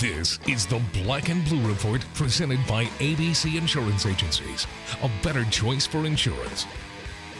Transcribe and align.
This 0.00 0.38
is 0.48 0.64
the 0.64 0.80
Black 0.94 1.28
and 1.28 1.44
Blue 1.44 1.60
Report 1.68 2.02
presented 2.14 2.58
by 2.66 2.86
ABC 3.00 3.58
Insurance 3.58 4.06
Agencies. 4.06 4.66
A 5.02 5.10
better 5.22 5.44
choice 5.50 5.86
for 5.86 6.06
insurance. 6.06 6.64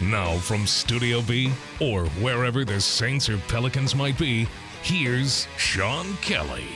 Now, 0.02 0.36
from 0.36 0.66
Studio 0.66 1.23
B, 1.23 1.50
or 1.80 2.04
wherever 2.20 2.66
the 2.66 2.79
Saints 2.79 3.30
or 3.30 3.38
Pelicans 3.48 3.95
might 3.95 4.18
be, 4.18 4.46
here's 4.82 5.48
Sean 5.57 6.12
Kelly. 6.16 6.66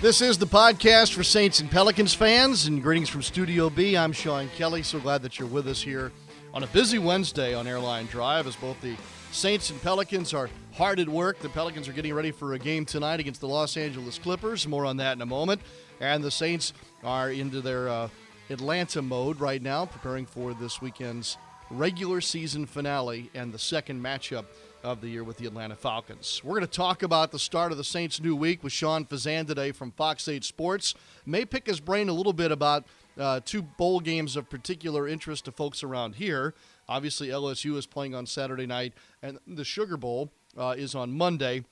This 0.00 0.20
is 0.20 0.38
the 0.38 0.46
podcast 0.46 1.14
for 1.14 1.24
Saints 1.24 1.58
and 1.58 1.68
Pelicans 1.68 2.14
fans, 2.14 2.66
and 2.66 2.80
greetings 2.80 3.08
from 3.08 3.22
Studio 3.22 3.68
B. 3.68 3.96
I'm 3.96 4.12
Sean 4.12 4.48
Kelly. 4.50 4.84
So 4.84 5.00
glad 5.00 5.20
that 5.22 5.40
you're 5.40 5.48
with 5.48 5.66
us 5.66 5.82
here 5.82 6.12
on 6.52 6.62
a 6.62 6.68
busy 6.68 7.00
Wednesday 7.00 7.54
on 7.54 7.66
Airline 7.66 8.06
Drive 8.06 8.46
as 8.46 8.54
both 8.54 8.80
the 8.82 8.94
Saints 9.34 9.70
and 9.70 9.82
Pelicans 9.82 10.32
are 10.32 10.48
hard 10.74 11.00
at 11.00 11.08
work. 11.08 11.40
The 11.40 11.48
Pelicans 11.48 11.88
are 11.88 11.92
getting 11.92 12.14
ready 12.14 12.30
for 12.30 12.52
a 12.52 12.58
game 12.58 12.84
tonight 12.84 13.18
against 13.18 13.40
the 13.40 13.48
Los 13.48 13.76
Angeles 13.76 14.16
Clippers. 14.16 14.68
More 14.68 14.86
on 14.86 14.96
that 14.98 15.16
in 15.16 15.22
a 15.22 15.26
moment. 15.26 15.60
And 16.00 16.22
the 16.22 16.30
Saints 16.30 16.72
are 17.02 17.30
into 17.30 17.60
their 17.60 17.88
uh, 17.88 18.08
Atlanta 18.48 19.02
mode 19.02 19.40
right 19.40 19.60
now, 19.60 19.86
preparing 19.86 20.24
for 20.24 20.54
this 20.54 20.80
weekend's 20.80 21.36
regular 21.68 22.20
season 22.20 22.64
finale 22.64 23.28
and 23.34 23.52
the 23.52 23.58
second 23.58 24.00
matchup 24.00 24.44
of 24.84 25.00
the 25.00 25.08
year 25.08 25.24
with 25.24 25.36
the 25.38 25.46
Atlanta 25.46 25.74
Falcons. 25.74 26.40
We're 26.44 26.60
going 26.60 26.68
to 26.68 26.68
talk 26.68 27.02
about 27.02 27.32
the 27.32 27.38
start 27.40 27.72
of 27.72 27.76
the 27.78 27.84
Saints' 27.84 28.20
new 28.20 28.36
week 28.36 28.62
with 28.62 28.72
Sean 28.72 29.04
Fazan 29.04 29.48
today 29.48 29.72
from 29.72 29.90
Fox 29.90 30.28
8 30.28 30.44
Sports. 30.44 30.94
May 31.26 31.44
pick 31.44 31.66
his 31.66 31.80
brain 31.80 32.08
a 32.08 32.12
little 32.12 32.32
bit 32.32 32.52
about 32.52 32.84
uh, 33.18 33.40
two 33.44 33.62
bowl 33.62 33.98
games 33.98 34.36
of 34.36 34.48
particular 34.48 35.08
interest 35.08 35.46
to 35.46 35.52
folks 35.52 35.82
around 35.82 36.14
here. 36.16 36.54
Obviously, 36.88 37.28
LSU 37.28 37.76
is 37.76 37.86
playing 37.86 38.14
on 38.14 38.26
Saturday 38.26 38.66
night, 38.66 38.94
and 39.22 39.38
the 39.46 39.64
Sugar 39.64 39.96
Bowl 39.96 40.32
uh, 40.56 40.74
is 40.76 40.94
on 40.94 41.12
Monday. 41.12 41.64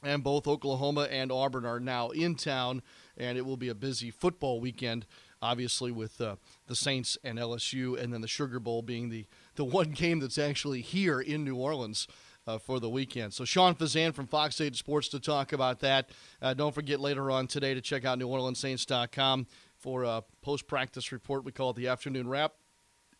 And 0.00 0.22
both 0.22 0.46
Oklahoma 0.46 1.08
and 1.10 1.32
Auburn 1.32 1.66
are 1.66 1.80
now 1.80 2.10
in 2.10 2.36
town, 2.36 2.82
and 3.16 3.36
it 3.36 3.44
will 3.44 3.56
be 3.56 3.68
a 3.68 3.74
busy 3.74 4.12
football 4.12 4.60
weekend 4.60 5.06
obviously 5.40 5.92
with 5.92 6.20
uh, 6.20 6.36
the 6.66 6.76
Saints 6.76 7.18
and 7.22 7.38
LSU, 7.38 7.98
and 8.00 8.12
then 8.12 8.20
the 8.20 8.28
Sugar 8.28 8.60
Bowl 8.60 8.82
being 8.82 9.08
the, 9.08 9.26
the 9.54 9.64
one 9.64 9.90
game 9.90 10.20
that's 10.20 10.38
actually 10.38 10.80
here 10.80 11.20
in 11.20 11.44
New 11.44 11.56
Orleans 11.56 12.08
uh, 12.46 12.58
for 12.58 12.80
the 12.80 12.88
weekend. 12.88 13.34
So 13.34 13.44
Sean 13.44 13.74
Fazan 13.74 14.14
from 14.14 14.26
Fox 14.26 14.60
8 14.60 14.74
Sports 14.74 15.08
to 15.08 15.20
talk 15.20 15.52
about 15.52 15.80
that. 15.80 16.10
Uh, 16.40 16.54
don't 16.54 16.74
forget 16.74 17.00
later 17.00 17.30
on 17.30 17.46
today 17.46 17.74
to 17.74 17.80
check 17.80 18.04
out 18.04 18.18
NewOrleansSaints.com 18.18 19.46
for 19.76 20.04
a 20.04 20.22
post-practice 20.42 21.12
report. 21.12 21.44
We 21.44 21.52
call 21.52 21.70
it 21.70 21.76
the 21.76 21.88
afternoon 21.88 22.28
wrap. 22.28 22.54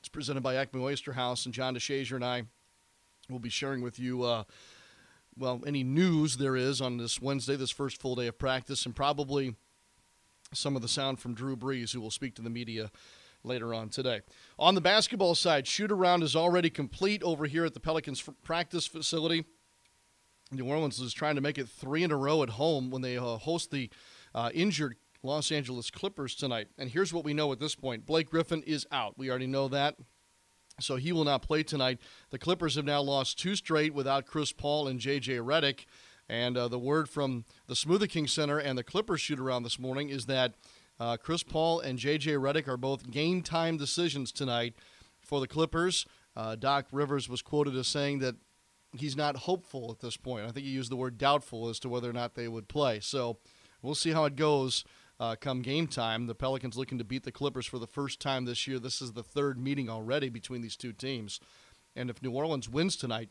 It's 0.00 0.08
presented 0.08 0.42
by 0.42 0.54
Acme 0.54 0.80
Oyster 0.80 1.12
House, 1.12 1.44
and 1.44 1.52
John 1.52 1.74
DeShazier 1.74 2.14
and 2.14 2.24
I 2.24 2.44
will 3.28 3.40
be 3.40 3.48
sharing 3.48 3.82
with 3.82 3.98
you, 3.98 4.22
uh, 4.22 4.44
well, 5.36 5.60
any 5.66 5.82
news 5.82 6.36
there 6.36 6.56
is 6.56 6.80
on 6.80 6.98
this 6.98 7.20
Wednesday, 7.20 7.56
this 7.56 7.70
first 7.70 8.00
full 8.00 8.14
day 8.14 8.28
of 8.28 8.38
practice, 8.38 8.86
and 8.86 8.94
probably 8.94 9.56
some 10.54 10.76
of 10.76 10.82
the 10.82 10.88
sound 10.88 11.18
from 11.18 11.34
Drew 11.34 11.56
Brees, 11.56 11.92
who 11.92 12.00
will 12.00 12.12
speak 12.12 12.36
to 12.36 12.42
the 12.42 12.50
media 12.50 12.90
later 13.42 13.74
on 13.74 13.88
today. 13.88 14.20
On 14.58 14.74
the 14.74 14.80
basketball 14.80 15.34
side, 15.34 15.66
shoot 15.66 15.90
around 15.90 16.22
is 16.22 16.36
already 16.36 16.70
complete 16.70 17.22
over 17.22 17.46
here 17.46 17.64
at 17.64 17.74
the 17.74 17.80
Pelicans 17.80 18.22
practice 18.44 18.86
facility. 18.86 19.44
New 20.50 20.64
Orleans 20.64 21.00
is 21.00 21.12
trying 21.12 21.34
to 21.34 21.40
make 21.40 21.58
it 21.58 21.68
three 21.68 22.04
in 22.04 22.10
a 22.10 22.16
row 22.16 22.42
at 22.42 22.50
home 22.50 22.90
when 22.90 23.02
they 23.02 23.18
uh, 23.18 23.36
host 23.36 23.70
the 23.70 23.90
uh, 24.34 24.50
injured 24.54 24.96
Los 25.22 25.50
Angeles 25.50 25.90
Clippers 25.90 26.34
tonight. 26.34 26.68
And 26.78 26.90
here's 26.90 27.12
what 27.12 27.24
we 27.24 27.34
know 27.34 27.52
at 27.52 27.58
this 27.58 27.74
point 27.74 28.06
Blake 28.06 28.30
Griffin 28.30 28.62
is 28.62 28.86
out. 28.92 29.18
We 29.18 29.30
already 29.30 29.46
know 29.46 29.68
that. 29.68 29.96
So 30.80 30.96
he 30.96 31.12
will 31.12 31.24
not 31.24 31.42
play 31.42 31.62
tonight. 31.62 31.98
The 32.30 32.38
Clippers 32.38 32.76
have 32.76 32.84
now 32.84 33.00
lost 33.00 33.38
two 33.38 33.56
straight 33.56 33.92
without 33.92 34.26
Chris 34.26 34.52
Paul 34.52 34.86
and 34.86 35.00
J.J. 35.00 35.38
Redick. 35.38 35.86
And 36.28 36.56
uh, 36.56 36.68
the 36.68 36.78
word 36.78 37.08
from 37.08 37.44
the 37.66 37.74
Smoothie 37.74 38.08
King 38.08 38.26
Center 38.26 38.58
and 38.58 38.78
the 38.78 38.84
Clippers 38.84 39.20
shoot 39.20 39.40
around 39.40 39.62
this 39.62 39.78
morning 39.78 40.08
is 40.10 40.26
that 40.26 40.54
uh, 41.00 41.16
Chris 41.16 41.42
Paul 41.42 41.80
and 41.80 41.98
J.J. 41.98 42.32
Redick 42.34 42.68
are 42.68 42.76
both 42.76 43.10
game 43.10 43.42
time 43.42 43.76
decisions 43.76 44.30
tonight 44.30 44.74
for 45.20 45.40
the 45.40 45.48
Clippers. 45.48 46.06
Uh, 46.36 46.54
Doc 46.54 46.86
Rivers 46.92 47.28
was 47.28 47.42
quoted 47.42 47.74
as 47.74 47.88
saying 47.88 48.20
that 48.20 48.36
he's 48.96 49.16
not 49.16 49.36
hopeful 49.36 49.90
at 49.90 50.00
this 50.00 50.16
point. 50.16 50.44
I 50.44 50.50
think 50.50 50.66
he 50.66 50.72
used 50.72 50.90
the 50.90 50.96
word 50.96 51.18
doubtful 51.18 51.68
as 51.68 51.78
to 51.80 51.88
whether 51.88 52.08
or 52.08 52.12
not 52.12 52.34
they 52.34 52.48
would 52.48 52.68
play. 52.68 53.00
So 53.00 53.38
we'll 53.82 53.94
see 53.94 54.10
how 54.10 54.24
it 54.24 54.36
goes 54.36 54.84
uh, 55.20 55.36
come 55.40 55.62
game 55.62 55.86
time. 55.86 56.26
The 56.26 56.34
Pelicans 56.34 56.76
looking 56.76 56.98
to 56.98 57.04
beat 57.04 57.24
the 57.24 57.32
Clippers 57.32 57.66
for 57.66 57.78
the 57.78 57.86
first 57.86 58.20
time 58.20 58.44
this 58.44 58.66
year. 58.66 58.78
This 58.78 59.02
is 59.02 59.12
the 59.12 59.22
third 59.22 59.58
meeting 59.58 59.88
already 59.88 60.28
between 60.28 60.60
these 60.60 60.76
two 60.76 60.92
teams. 60.92 61.40
And 61.96 62.10
if 62.10 62.22
New 62.22 62.30
Orleans 62.30 62.68
wins 62.68 62.96
tonight, 62.96 63.30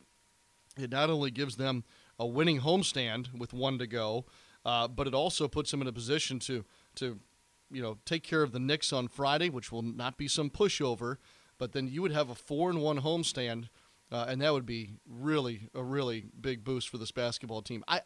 it 0.78 0.92
not 0.92 1.10
only 1.10 1.32
gives 1.32 1.56
them 1.56 1.84
a 2.20 2.26
winning 2.26 2.62
homestand 2.62 3.38
with 3.38 3.54
one 3.54 3.78
to 3.80 3.88
go, 3.88 4.26
uh, 4.66 4.88
but 4.88 5.08
it 5.08 5.14
also 5.14 5.48
puts 5.48 5.72
them 5.72 5.82
in 5.82 5.88
a 5.88 5.94
position 5.94 6.40
to 6.40 6.66
to 6.96 7.20
you 7.70 7.82
know, 7.82 7.98
take 8.06 8.24
care 8.24 8.44
of 8.44 8.52
the 8.52 8.60
Knicks 8.60 8.94
on 8.94 9.08
Friday, 9.08 9.50
which 9.50 9.72
will 9.72 9.82
not 9.82 10.18
be 10.18 10.28
some 10.28 10.50
pushover, 10.50 11.18
but 11.58 11.74
then 11.74 11.88
you 11.88 12.02
would 12.02 12.12
have 12.12 12.30
a 12.30 12.36
four 12.36 12.70
and 12.70 12.82
one 12.82 13.02
homestand, 13.02 13.70
uh, 14.12 14.26
and 14.28 14.42
that 14.42 14.54
would 14.54 14.66
be 14.66 14.92
really 15.06 15.70
a 15.74 15.84
really 15.84 16.26
big 16.40 16.64
boost 16.64 16.90
for 16.90 16.98
this 16.98 17.12
basketball 17.12 17.62
team. 17.62 17.84
I, 17.88 18.02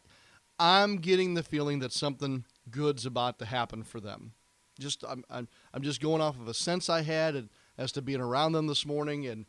I'm 0.58 0.96
getting 0.96 1.34
the 1.34 1.42
feeling 1.42 1.78
that 1.80 1.92
something 1.92 2.44
good's 2.70 3.06
about 3.06 3.38
to 3.38 3.44
happen 3.44 3.82
for 3.82 4.00
them. 4.00 4.32
Just 4.78 5.04
I'm 5.08 5.24
I'm, 5.30 5.48
I'm 5.72 5.82
just 5.82 6.00
going 6.00 6.20
off 6.20 6.38
of 6.38 6.48
a 6.48 6.54
sense 6.54 6.88
I 6.88 7.02
had 7.02 7.48
as 7.78 7.92
to 7.92 8.02
being 8.02 8.20
around 8.20 8.52
them 8.52 8.66
this 8.66 8.86
morning, 8.86 9.26
and 9.26 9.46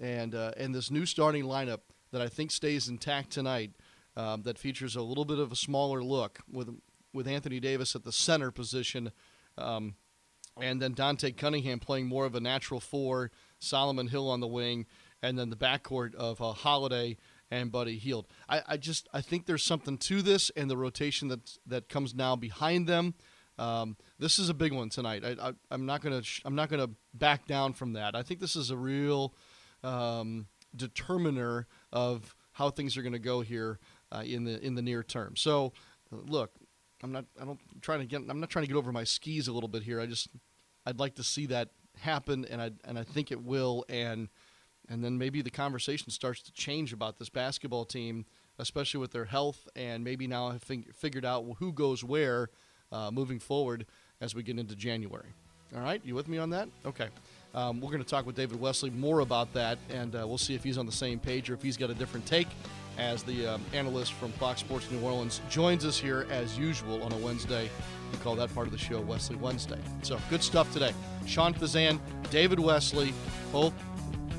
and 0.00 0.34
uh, 0.34 0.52
and 0.56 0.74
this 0.74 0.90
new 0.90 1.06
starting 1.06 1.44
lineup 1.44 1.80
that 2.12 2.20
I 2.20 2.28
think 2.28 2.50
stays 2.50 2.88
intact 2.88 3.30
tonight. 3.30 3.72
Um, 4.18 4.44
that 4.44 4.58
features 4.58 4.96
a 4.96 5.02
little 5.02 5.26
bit 5.26 5.38
of 5.38 5.52
a 5.52 5.56
smaller 5.56 6.02
look 6.02 6.38
with 6.50 6.70
with 7.12 7.28
Anthony 7.28 7.60
Davis 7.60 7.94
at 7.94 8.02
the 8.02 8.12
center 8.12 8.50
position 8.50 9.12
um, 9.58 9.94
and 10.60 10.80
then 10.80 10.92
Dante 10.92 11.32
Cunningham 11.32 11.80
playing 11.80 12.06
more 12.06 12.24
of 12.24 12.34
a 12.34 12.40
natural 12.40 12.80
four, 12.80 13.30
Solomon 13.58 14.08
Hill 14.08 14.28
on 14.28 14.40
the 14.40 14.46
wing, 14.46 14.86
and 15.22 15.38
then 15.38 15.50
the 15.50 15.56
backcourt 15.56 16.14
of 16.14 16.40
uh, 16.40 16.52
Holiday 16.52 17.16
and 17.50 17.70
Buddy 17.70 17.98
Hield. 17.98 18.26
I, 18.48 18.62
I, 18.66 18.76
just 18.76 19.08
I 19.12 19.20
think 19.20 19.46
there's 19.46 19.62
something 19.62 19.98
to 19.98 20.22
this, 20.22 20.50
and 20.56 20.70
the 20.70 20.76
rotation 20.76 21.28
that 21.28 21.58
that 21.66 21.88
comes 21.88 22.14
now 22.14 22.36
behind 22.36 22.86
them. 22.86 23.14
Um, 23.58 23.96
this 24.18 24.38
is 24.38 24.50
a 24.50 24.54
big 24.54 24.72
one 24.72 24.90
tonight. 24.90 25.24
I, 25.24 25.52
am 25.70 25.86
not 25.86 26.02
gonna 26.02 26.22
I'm 26.44 26.54
not 26.54 26.68
gonna 26.68 26.90
back 27.14 27.46
down 27.46 27.72
from 27.72 27.94
that. 27.94 28.14
I 28.14 28.22
think 28.22 28.40
this 28.40 28.56
is 28.56 28.70
a 28.70 28.76
real 28.76 29.34
um, 29.82 30.46
determiner 30.74 31.66
of 31.92 32.34
how 32.52 32.70
things 32.70 32.96
are 32.96 33.02
to 33.02 33.18
go 33.18 33.40
here 33.40 33.78
uh, 34.12 34.22
in 34.24 34.44
the 34.44 34.64
in 34.64 34.74
the 34.74 34.82
near 34.82 35.02
term. 35.02 35.36
So, 35.36 35.72
look, 36.10 36.50
I'm 37.02 37.12
not. 37.12 37.26
I 37.40 37.44
don't 37.44 37.60
I'm 37.72 37.80
trying 37.80 38.00
to 38.00 38.06
get. 38.06 38.22
I'm 38.28 38.40
not 38.40 38.50
trying 38.50 38.64
to 38.64 38.68
get 38.68 38.76
over 38.76 38.92
my 38.92 39.04
skis 39.04 39.48
a 39.48 39.52
little 39.52 39.68
bit 39.68 39.82
here. 39.82 40.00
I 40.00 40.06
just. 40.06 40.28
I'd 40.88 41.00
like 41.00 41.16
to 41.16 41.24
see 41.24 41.46
that 41.46 41.70
happen, 41.98 42.44
and 42.44 42.62
I 42.62 42.70
and 42.84 42.98
I 42.98 43.04
think 43.04 43.32
it 43.32 43.42
will. 43.42 43.84
And 43.88 44.28
and 44.88 45.02
then 45.02 45.18
maybe 45.18 45.42
the 45.42 45.50
conversation 45.50 46.10
starts 46.10 46.42
to 46.42 46.52
change 46.52 46.92
about 46.92 47.18
this 47.18 47.28
basketball 47.28 47.84
team, 47.84 48.24
especially 48.58 49.00
with 49.00 49.12
their 49.12 49.24
health, 49.24 49.68
and 49.74 50.04
maybe 50.04 50.26
now 50.26 50.50
have 50.50 50.62
figured 50.62 51.24
out 51.24 51.44
who 51.58 51.72
goes 51.72 52.04
where 52.04 52.50
uh, 52.92 53.10
moving 53.10 53.38
forward 53.38 53.86
as 54.20 54.34
we 54.34 54.42
get 54.42 54.58
into 54.58 54.76
January. 54.76 55.32
All 55.74 55.82
right, 55.82 56.00
you 56.04 56.14
with 56.14 56.28
me 56.28 56.38
on 56.38 56.50
that? 56.50 56.68
Okay. 56.84 57.08
Um, 57.54 57.80
we're 57.80 57.90
going 57.90 58.02
to 58.02 58.08
talk 58.08 58.26
with 58.26 58.36
David 58.36 58.60
Wesley 58.60 58.90
more 58.90 59.20
about 59.20 59.52
that, 59.54 59.78
and 59.90 60.14
uh, 60.14 60.26
we'll 60.26 60.38
see 60.38 60.54
if 60.54 60.62
he's 60.62 60.78
on 60.78 60.86
the 60.86 60.92
same 60.92 61.18
page 61.18 61.50
or 61.50 61.54
if 61.54 61.62
he's 61.62 61.76
got 61.76 61.90
a 61.90 61.94
different 61.94 62.26
take 62.26 62.48
as 62.98 63.22
the 63.22 63.46
um, 63.46 63.64
analyst 63.72 64.12
from 64.14 64.30
Fox 64.32 64.60
Sports 64.60 64.90
New 64.90 65.00
Orleans 65.00 65.40
joins 65.50 65.84
us 65.84 65.98
here 65.98 66.26
as 66.30 66.58
usual 66.58 67.02
on 67.02 67.12
a 67.12 67.16
Wednesday. 67.16 67.68
We 68.12 68.18
call 68.18 68.36
that 68.36 68.54
part 68.54 68.66
of 68.66 68.72
the 68.72 68.78
show 68.78 69.00
Wesley 69.00 69.36
Wednesday. 69.36 69.78
So 70.02 70.18
good 70.30 70.42
stuff 70.42 70.72
today. 70.72 70.92
Sean 71.26 71.52
Fazan, 71.52 71.98
David 72.30 72.60
Wesley, 72.60 73.12
both 73.52 73.74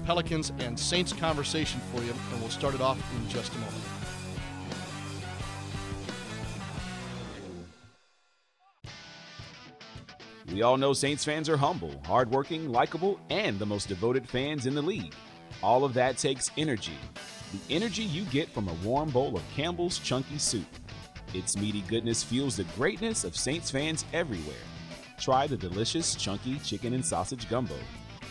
Pelicans 0.08 0.54
and 0.60 0.80
Saints 0.80 1.12
conversation 1.12 1.82
for 1.94 2.02
you, 2.02 2.14
and 2.32 2.40
we'll 2.40 2.50
start 2.50 2.74
it 2.74 2.80
off 2.80 2.98
in 3.14 3.28
just 3.28 3.54
a 3.54 3.58
moment. 3.58 3.84
We 10.50 10.62
all 10.62 10.78
know 10.78 10.94
Saints 10.94 11.26
fans 11.26 11.50
are 11.50 11.58
humble, 11.58 12.02
hardworking, 12.06 12.70
likable, 12.70 13.20
and 13.30 13.60
the 13.60 13.66
most 13.66 13.90
devoted 13.90 14.30
fans 14.30 14.66
in 14.66 14.74
the 14.74 14.82
league. 14.82 15.14
All 15.62 15.84
of 15.84 15.94
that 15.96 16.18
takes 16.18 16.52
energy 16.58 16.98
the 17.52 17.76
energy 17.76 18.04
you 18.04 18.24
get 18.26 18.50
from 18.50 18.70
a 18.70 18.74
warm 18.76 19.10
bowl 19.10 19.36
of 19.36 19.44
Campbell's 19.56 20.00
Chunky 20.00 20.38
Soup. 20.38 20.66
Its 21.34 21.58
meaty 21.58 21.82
goodness 21.82 22.24
fuels 22.24 22.56
the 22.56 22.64
greatness 22.76 23.26
of 23.26 23.36
Saints 23.36 23.72
fans 23.72 24.06
everywhere. 24.14 24.56
Try 25.20 25.48
the 25.48 25.58
delicious 25.58 26.16
Chunky 26.16 26.60
Chicken 26.60 26.94
and 26.94 27.06
Sausage 27.06 27.50
Gumbo. 27.50 27.76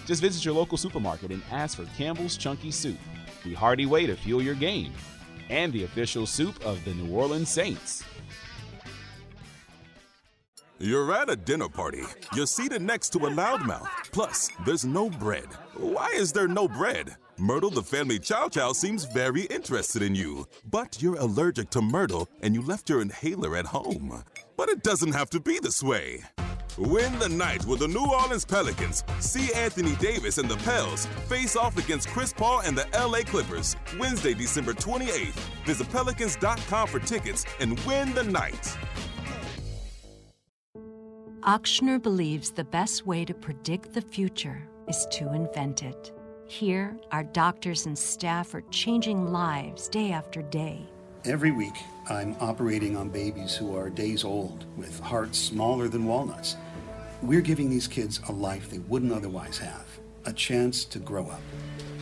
Just 0.06 0.22
visit 0.22 0.44
your 0.44 0.54
local 0.54 0.78
supermarket 0.78 1.32
and 1.32 1.42
ask 1.50 1.76
for 1.76 1.84
Campbell's 1.96 2.36
Chunky 2.36 2.70
Soup, 2.70 2.96
the 3.44 3.54
hearty 3.54 3.86
way 3.86 4.06
to 4.06 4.14
fuel 4.14 4.40
your 4.40 4.54
game, 4.54 4.92
and 5.50 5.72
the 5.72 5.82
official 5.82 6.26
soup 6.26 6.64
of 6.64 6.82
the 6.84 6.94
New 6.94 7.12
Orleans 7.12 7.50
Saints. 7.50 8.04
You're 10.78 11.12
at 11.12 11.30
a 11.30 11.36
dinner 11.36 11.68
party. 11.68 12.02
You're 12.34 12.46
seated 12.46 12.82
next 12.82 13.08
to 13.10 13.18
a 13.20 13.30
loudmouth. 13.30 13.88
Plus, 14.12 14.50
there's 14.64 14.84
no 14.84 15.08
bread. 15.08 15.46
Why 15.74 16.12
is 16.14 16.32
there 16.32 16.48
no 16.48 16.68
bread? 16.68 17.16
Myrtle 17.38 17.70
the 17.70 17.82
family 17.82 18.18
chow 18.18 18.48
chow 18.48 18.72
seems 18.72 19.04
very 19.06 19.42
interested 19.44 20.02
in 20.02 20.14
you, 20.14 20.46
but 20.70 21.02
you're 21.02 21.16
allergic 21.16 21.70
to 21.70 21.80
Myrtle 21.80 22.28
and 22.42 22.54
you 22.54 22.62
left 22.62 22.90
your 22.90 23.00
inhaler 23.00 23.56
at 23.56 23.66
home. 23.66 24.22
But 24.56 24.68
it 24.68 24.82
doesn't 24.82 25.12
have 25.12 25.30
to 25.30 25.40
be 25.40 25.58
this 25.58 25.82
way. 25.82 26.22
Win 26.78 27.18
the 27.18 27.28
night 27.28 27.64
with 27.64 27.80
the 27.80 27.88
New 27.88 28.04
Orleans 28.04 28.44
Pelicans. 28.44 29.02
See 29.20 29.50
Anthony 29.54 29.94
Davis 29.96 30.36
and 30.36 30.48
the 30.48 30.58
Pels 30.58 31.06
face 31.26 31.56
off 31.56 31.78
against 31.78 32.08
Chris 32.08 32.34
Paul 32.34 32.60
and 32.60 32.76
the 32.76 32.86
LA 32.92 33.20
Clippers 33.20 33.76
Wednesday, 33.98 34.34
December 34.34 34.74
28th. 34.74 35.38
Visit 35.64 35.90
pelicans.com 35.90 36.88
for 36.88 36.98
tickets 36.98 37.46
and 37.60 37.80
win 37.80 38.12
the 38.14 38.24
night. 38.24 38.76
Ochsner 41.42 42.02
believes 42.02 42.50
the 42.50 42.64
best 42.64 43.06
way 43.06 43.24
to 43.24 43.32
predict 43.32 43.94
the 43.94 44.02
future 44.02 44.68
is 44.88 45.06
to 45.12 45.32
invent 45.32 45.82
it. 45.82 46.12
Here, 46.46 46.98
our 47.10 47.24
doctors 47.24 47.86
and 47.86 47.96
staff 47.96 48.52
are 48.52 48.62
changing 48.70 49.32
lives 49.32 49.88
day 49.88 50.12
after 50.12 50.42
day. 50.42 50.86
Every 51.24 51.50
week, 51.50 51.74
I'm 52.08 52.36
operating 52.40 52.96
on 52.96 53.08
babies 53.08 53.56
who 53.56 53.76
are 53.76 53.90
days 53.90 54.22
old 54.22 54.64
with 54.76 55.00
hearts 55.00 55.38
smaller 55.38 55.88
than 55.88 56.04
walnuts. 56.04 56.56
We're 57.22 57.40
giving 57.40 57.70
these 57.70 57.88
kids 57.88 58.20
a 58.28 58.32
life 58.32 58.68
they 58.68 58.78
wouldn't 58.78 59.12
otherwise 59.12 59.56
have, 59.58 59.86
a 60.26 60.32
chance 60.34 60.84
to 60.84 60.98
grow 60.98 61.26
up. 61.28 61.40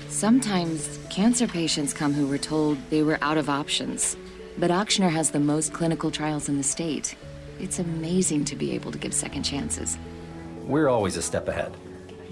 Sometimes 0.08 0.98
cancer 1.08 1.46
patients 1.46 1.94
come 1.94 2.12
who 2.12 2.26
were 2.26 2.38
told 2.38 2.78
they 2.90 3.04
were 3.04 3.18
out 3.22 3.38
of 3.38 3.48
options. 3.48 4.16
But 4.58 4.70
Ochsner 4.70 5.10
has 5.10 5.30
the 5.30 5.38
most 5.38 5.72
clinical 5.72 6.10
trials 6.10 6.48
in 6.48 6.56
the 6.56 6.64
state. 6.64 7.14
It's 7.60 7.78
amazing 7.78 8.44
to 8.46 8.56
be 8.56 8.72
able 8.72 8.90
to 8.90 8.98
give 8.98 9.14
second 9.14 9.44
chances. 9.44 9.98
We're 10.64 10.88
always 10.88 11.16
a 11.16 11.22
step 11.22 11.46
ahead, 11.46 11.72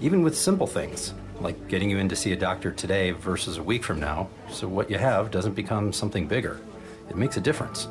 even 0.01 0.21
with 0.21 0.37
simple 0.37 0.67
things 0.67 1.13
like 1.39 1.67
getting 1.69 1.89
you 1.89 1.97
in 1.97 2.09
to 2.09 2.15
see 2.15 2.33
a 2.33 2.37
doctor 2.37 2.71
today 2.71 3.11
versus 3.11 3.57
a 3.57 3.63
week 3.63 3.83
from 3.83 3.99
now, 3.99 4.29
so 4.49 4.67
what 4.67 4.89
you 4.89 4.97
have 4.97 5.31
doesn't 5.31 5.55
become 5.55 5.93
something 5.93 6.27
bigger. 6.27 6.59
It 7.09 7.15
makes 7.15 7.37
a 7.37 7.41
difference. 7.41 7.87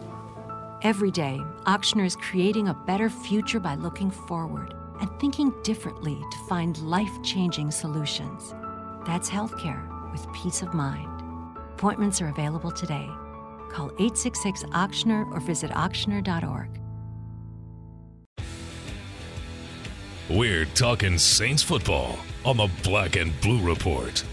Every 0.83 1.11
day, 1.11 1.41
Ochsner 1.67 2.05
is 2.05 2.17
creating 2.17 2.69
a 2.69 2.75
better 2.75 3.09
future 3.09 3.61
by 3.61 3.75
looking 3.75 4.11
forward 4.11 4.75
and 5.03 5.11
thinking 5.21 5.53
differently 5.65 6.19
to 6.31 6.39
find 6.49 6.79
life 6.79 7.23
changing 7.23 7.71
solutions. 7.71 8.55
That's 9.05 9.29
healthcare 9.29 9.83
with 10.13 10.33
peace 10.33 10.63
of 10.63 10.73
mind. 10.73 11.09
Appointments 11.75 12.23
are 12.23 12.29
available 12.29 12.71
today. 12.71 13.11
Call 13.69 13.89
866 13.99 14.63
Ochsner 14.73 15.31
or 15.33 15.41
visit 15.41 15.73
ochsner.org. 15.73 16.79
We're 20.31 20.67
talking 20.67 21.19
Saints 21.19 21.65
football 21.65 22.17
on 22.45 22.57
the 22.57 22.71
Black 22.85 23.17
and 23.17 23.39
Blue 23.41 23.61
Report. 23.61 24.25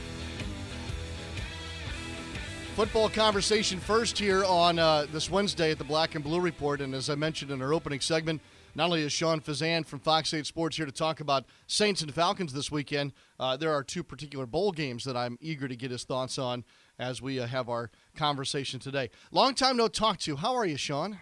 Football 2.75 3.09
conversation 3.09 3.79
first 3.79 4.17
here 4.17 4.45
on 4.45 4.77
uh, 4.77 5.07
this 5.11 5.29
Wednesday 5.31 5.71
at 5.71 5.79
the 5.79 5.83
Black 5.83 6.15
and 6.15 6.23
Blue 6.23 6.39
Report. 6.39 6.79
And 6.79 6.93
as 6.93 7.09
I 7.09 7.15
mentioned 7.15 7.49
in 7.51 7.61
our 7.61 7.73
opening 7.73 7.99
segment, 7.99 8.39
not 8.79 8.85
only 8.85 9.01
is 9.01 9.11
Sean 9.11 9.41
Fazan 9.41 9.85
from 9.85 9.99
Fox 9.99 10.33
8 10.33 10.45
Sports 10.45 10.77
here 10.77 10.85
to 10.85 10.91
talk 10.93 11.19
about 11.19 11.43
Saints 11.67 12.01
and 12.01 12.13
Falcons 12.13 12.53
this 12.53 12.71
weekend, 12.71 13.11
uh, 13.37 13.57
there 13.57 13.73
are 13.73 13.83
two 13.83 14.05
particular 14.05 14.45
bowl 14.45 14.71
games 14.71 15.03
that 15.03 15.17
I'm 15.17 15.37
eager 15.41 15.67
to 15.67 15.75
get 15.75 15.91
his 15.91 16.05
thoughts 16.05 16.37
on 16.39 16.63
as 16.97 17.21
we 17.21 17.41
uh, 17.41 17.45
have 17.45 17.67
our 17.67 17.91
conversation 18.15 18.79
today. 18.79 19.09
Long 19.33 19.53
time 19.53 19.75
no 19.75 19.89
talk 19.89 20.17
to. 20.19 20.37
How 20.37 20.55
are 20.55 20.65
you, 20.65 20.77
Sean? 20.77 21.19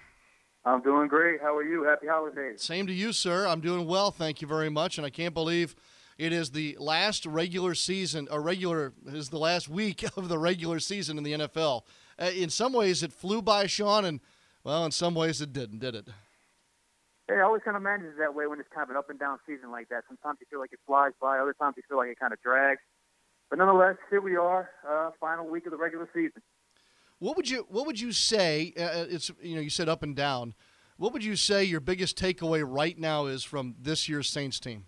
I'm 0.65 0.83
doing 0.83 1.07
great. 1.07 1.42
How 1.42 1.56
are 1.57 1.63
you? 1.63 1.81
Happy 1.81 2.06
holidays. 2.06 2.62
Same 2.62 2.86
to 2.86 2.94
you, 2.94 3.12
sir. 3.12 3.48
I'm 3.48 3.62
doing 3.62 3.88
well. 3.88 4.12
Thank 4.12 4.39
you 4.39 4.48
very 4.48 4.69
much. 4.69 5.00
And 5.00 5.07
I 5.07 5.09
can't 5.09 5.33
believe 5.33 5.75
it 6.19 6.31
is 6.31 6.51
the 6.51 6.77
last 6.80 7.25
regular 7.25 7.74
season, 7.74 8.27
a 8.30 8.39
regular 8.39 8.94
is 9.07 9.30
the 9.30 9.39
last 9.39 9.68
week 9.68 10.04
of 10.15 10.30
the 10.30 10.38
regular 10.38 10.80
season 10.80 11.18
in 11.18 11.24
the 11.24 11.33
NFL. 11.33 11.81
Uh, 12.21 12.25
in 12.25 12.51
some 12.51 12.71
ways, 12.71 13.01
it 13.01 13.12
flew 13.12 13.42
by, 13.42 13.65
Sean, 13.65 14.06
and 14.06 14.19
well, 14.63 14.86
in 14.86 14.92
some 14.92 15.15
ways, 15.15 15.42
it 15.42 15.54
didn't, 15.54 15.80
did 15.80 15.95
it? 15.95 16.07
It 17.30 17.42
always 17.42 17.62
kind 17.64 17.76
of 17.76 17.84
manages 17.84 18.14
that 18.20 18.34
way 18.34 18.48
when 18.48 18.60
it's 18.60 18.70
kind 18.74 18.84
of 18.84 18.90
an 18.92 18.98
up 18.98 19.10
and 19.10 19.20
down 19.20 19.40
season 19.46 19.72
like 19.72 19.90
that. 19.90 20.04
Sometimes 20.08 20.38
you 20.40 20.48
feel 20.50 20.60
like 20.60 20.72
it 20.72 20.80
flies 20.88 21.12
by, 21.22 21.40
other 21.40 21.54
times 21.54 21.76
you 21.76 21.84
feel 21.88 21.98
like 21.98 22.10
it 22.10 22.20
kind 22.20 22.32
of 22.32 22.42
drags. 22.42 22.80
But 23.50 23.60
nonetheless, 23.60 23.98
here 24.10 24.22
we 24.22 24.36
are, 24.38 24.70
uh, 24.88 25.12
final 25.20 25.48
week 25.48 25.66
of 25.66 25.72
the 25.72 25.78
regular 25.78 26.10
season. 26.14 26.42
What 27.20 27.36
would 27.36 27.50
you 27.50 27.66
What 27.70 27.86
would 27.86 28.00
you 28.00 28.12
say? 28.12 28.74
Uh, 28.78 28.84
uh, 28.84 29.06
it's 29.10 29.32
you 29.42 29.56
know 29.56 29.62
you 29.62 29.70
said 29.70 29.90
up 29.90 30.04
and 30.04 30.16
down. 30.16 30.54
What 30.98 31.14
would 31.14 31.24
you 31.24 31.36
say 31.36 31.64
your 31.64 31.80
biggest 31.80 32.18
takeaway 32.18 32.64
right 32.66 32.98
now 32.98 33.26
is 33.26 33.44
from 33.44 33.76
this 33.80 34.10
year's 34.10 34.30
Saints 34.30 34.60
team? 34.60 34.86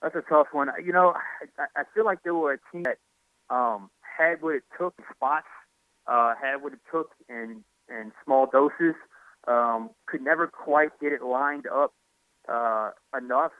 That's 0.00 0.14
a 0.14 0.22
tough 0.22 0.48
one. 0.52 0.68
You 0.84 0.92
know, 0.92 1.14
I, 1.58 1.80
I 1.80 1.82
feel 1.94 2.04
like 2.04 2.22
they 2.22 2.30
were 2.30 2.54
a 2.54 2.58
team 2.72 2.84
that 2.84 2.98
um, 3.50 3.90
had 4.00 4.42
what 4.42 4.56
it 4.56 4.64
took 4.78 4.94
in 4.98 5.04
spots, 5.14 5.46
uh, 6.06 6.34
had 6.40 6.62
what 6.62 6.72
it 6.72 6.80
took 6.90 7.10
in 7.28 7.64
in 7.88 8.12
small 8.24 8.46
doses. 8.46 8.94
Um, 9.46 9.90
could 10.06 10.22
never 10.22 10.46
quite 10.46 10.90
get 11.00 11.12
it 11.12 11.22
lined 11.22 11.66
up 11.66 11.92
uh, 12.48 12.90
enough 13.16 13.52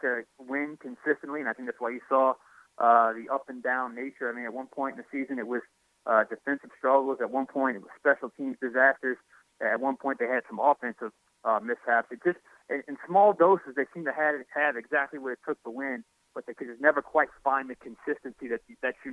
to 0.00 0.22
win 0.38 0.78
consistently, 0.80 1.40
and 1.40 1.48
I 1.48 1.52
think 1.52 1.68
that's 1.68 1.80
why 1.80 1.90
you 1.90 2.00
saw 2.08 2.34
uh, 2.78 3.12
the 3.12 3.32
up 3.32 3.44
and 3.48 3.62
down 3.62 3.94
nature. 3.94 4.30
I 4.30 4.34
mean, 4.34 4.44
at 4.44 4.52
one 4.52 4.66
point 4.66 4.96
in 4.96 5.04
the 5.04 5.08
season, 5.10 5.38
it 5.38 5.46
was 5.46 5.62
uh, 6.06 6.24
defensive 6.24 6.70
struggles. 6.76 7.18
At 7.20 7.30
one 7.30 7.46
point, 7.46 7.76
it 7.76 7.82
was 7.82 7.90
special 7.98 8.30
teams 8.30 8.56
disasters. 8.60 9.18
At 9.60 9.80
one 9.80 9.96
point, 9.96 10.18
they 10.18 10.26
had 10.26 10.42
some 10.48 10.60
offensive 10.60 11.12
uh, 11.44 11.60
mishaps. 11.62 12.08
It 12.10 12.20
just 12.24 12.38
in, 12.70 12.82
in 12.88 12.96
small 13.06 13.32
doses, 13.32 13.74
they 13.76 13.86
seem 13.94 14.04
to 14.04 14.12
have 14.12 14.34
have 14.54 14.76
exactly 14.76 15.18
what 15.18 15.32
it 15.32 15.38
took 15.46 15.62
to 15.64 15.70
win, 15.70 16.04
but 16.34 16.46
they 16.46 16.54
could 16.54 16.68
just 16.68 16.80
never 16.80 17.02
quite 17.02 17.28
find 17.42 17.68
the 17.70 17.76
consistency 17.76 18.48
that 18.48 18.60
that 18.82 18.94
you 19.04 19.07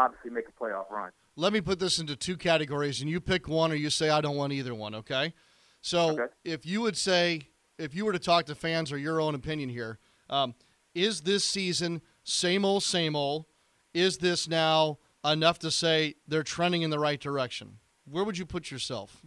obviously 0.00 0.30
make 0.30 0.44
a 0.48 0.52
playoff 0.62 0.90
run. 0.90 1.10
Let 1.36 1.52
me 1.52 1.60
put 1.60 1.78
this 1.78 1.98
into 1.98 2.16
two 2.16 2.36
categories, 2.36 3.00
and 3.00 3.08
you 3.10 3.20
pick 3.20 3.48
one, 3.48 3.70
or 3.72 3.74
you 3.74 3.90
say 3.90 4.10
I 4.10 4.20
don't 4.20 4.36
want 4.36 4.52
either 4.52 4.74
one. 4.74 4.94
Okay. 4.94 5.34
So 5.80 6.10
Okay. 6.12 6.32
if 6.44 6.66
you 6.66 6.80
would 6.82 6.96
say, 6.96 7.48
if 7.78 7.94
you 7.94 8.04
were 8.04 8.12
to 8.12 8.18
talk 8.18 8.46
to 8.46 8.54
fans 8.54 8.92
or 8.92 8.98
your 8.98 9.20
own 9.20 9.34
opinion 9.34 9.68
here, 9.68 9.98
um, 10.28 10.54
is 10.94 11.22
this 11.22 11.44
season 11.44 12.02
same 12.24 12.64
old, 12.64 12.82
same 12.82 13.16
old? 13.16 13.46
Is 13.94 14.18
this 14.18 14.48
now 14.48 14.98
enough 15.24 15.58
to 15.60 15.70
say 15.70 16.14
they're 16.28 16.42
trending 16.42 16.82
in 16.82 16.90
the 16.90 16.98
right 16.98 17.20
direction? 17.20 17.78
Where 18.04 18.24
would 18.24 18.36
you 18.38 18.46
put 18.46 18.70
yourself? 18.70 19.22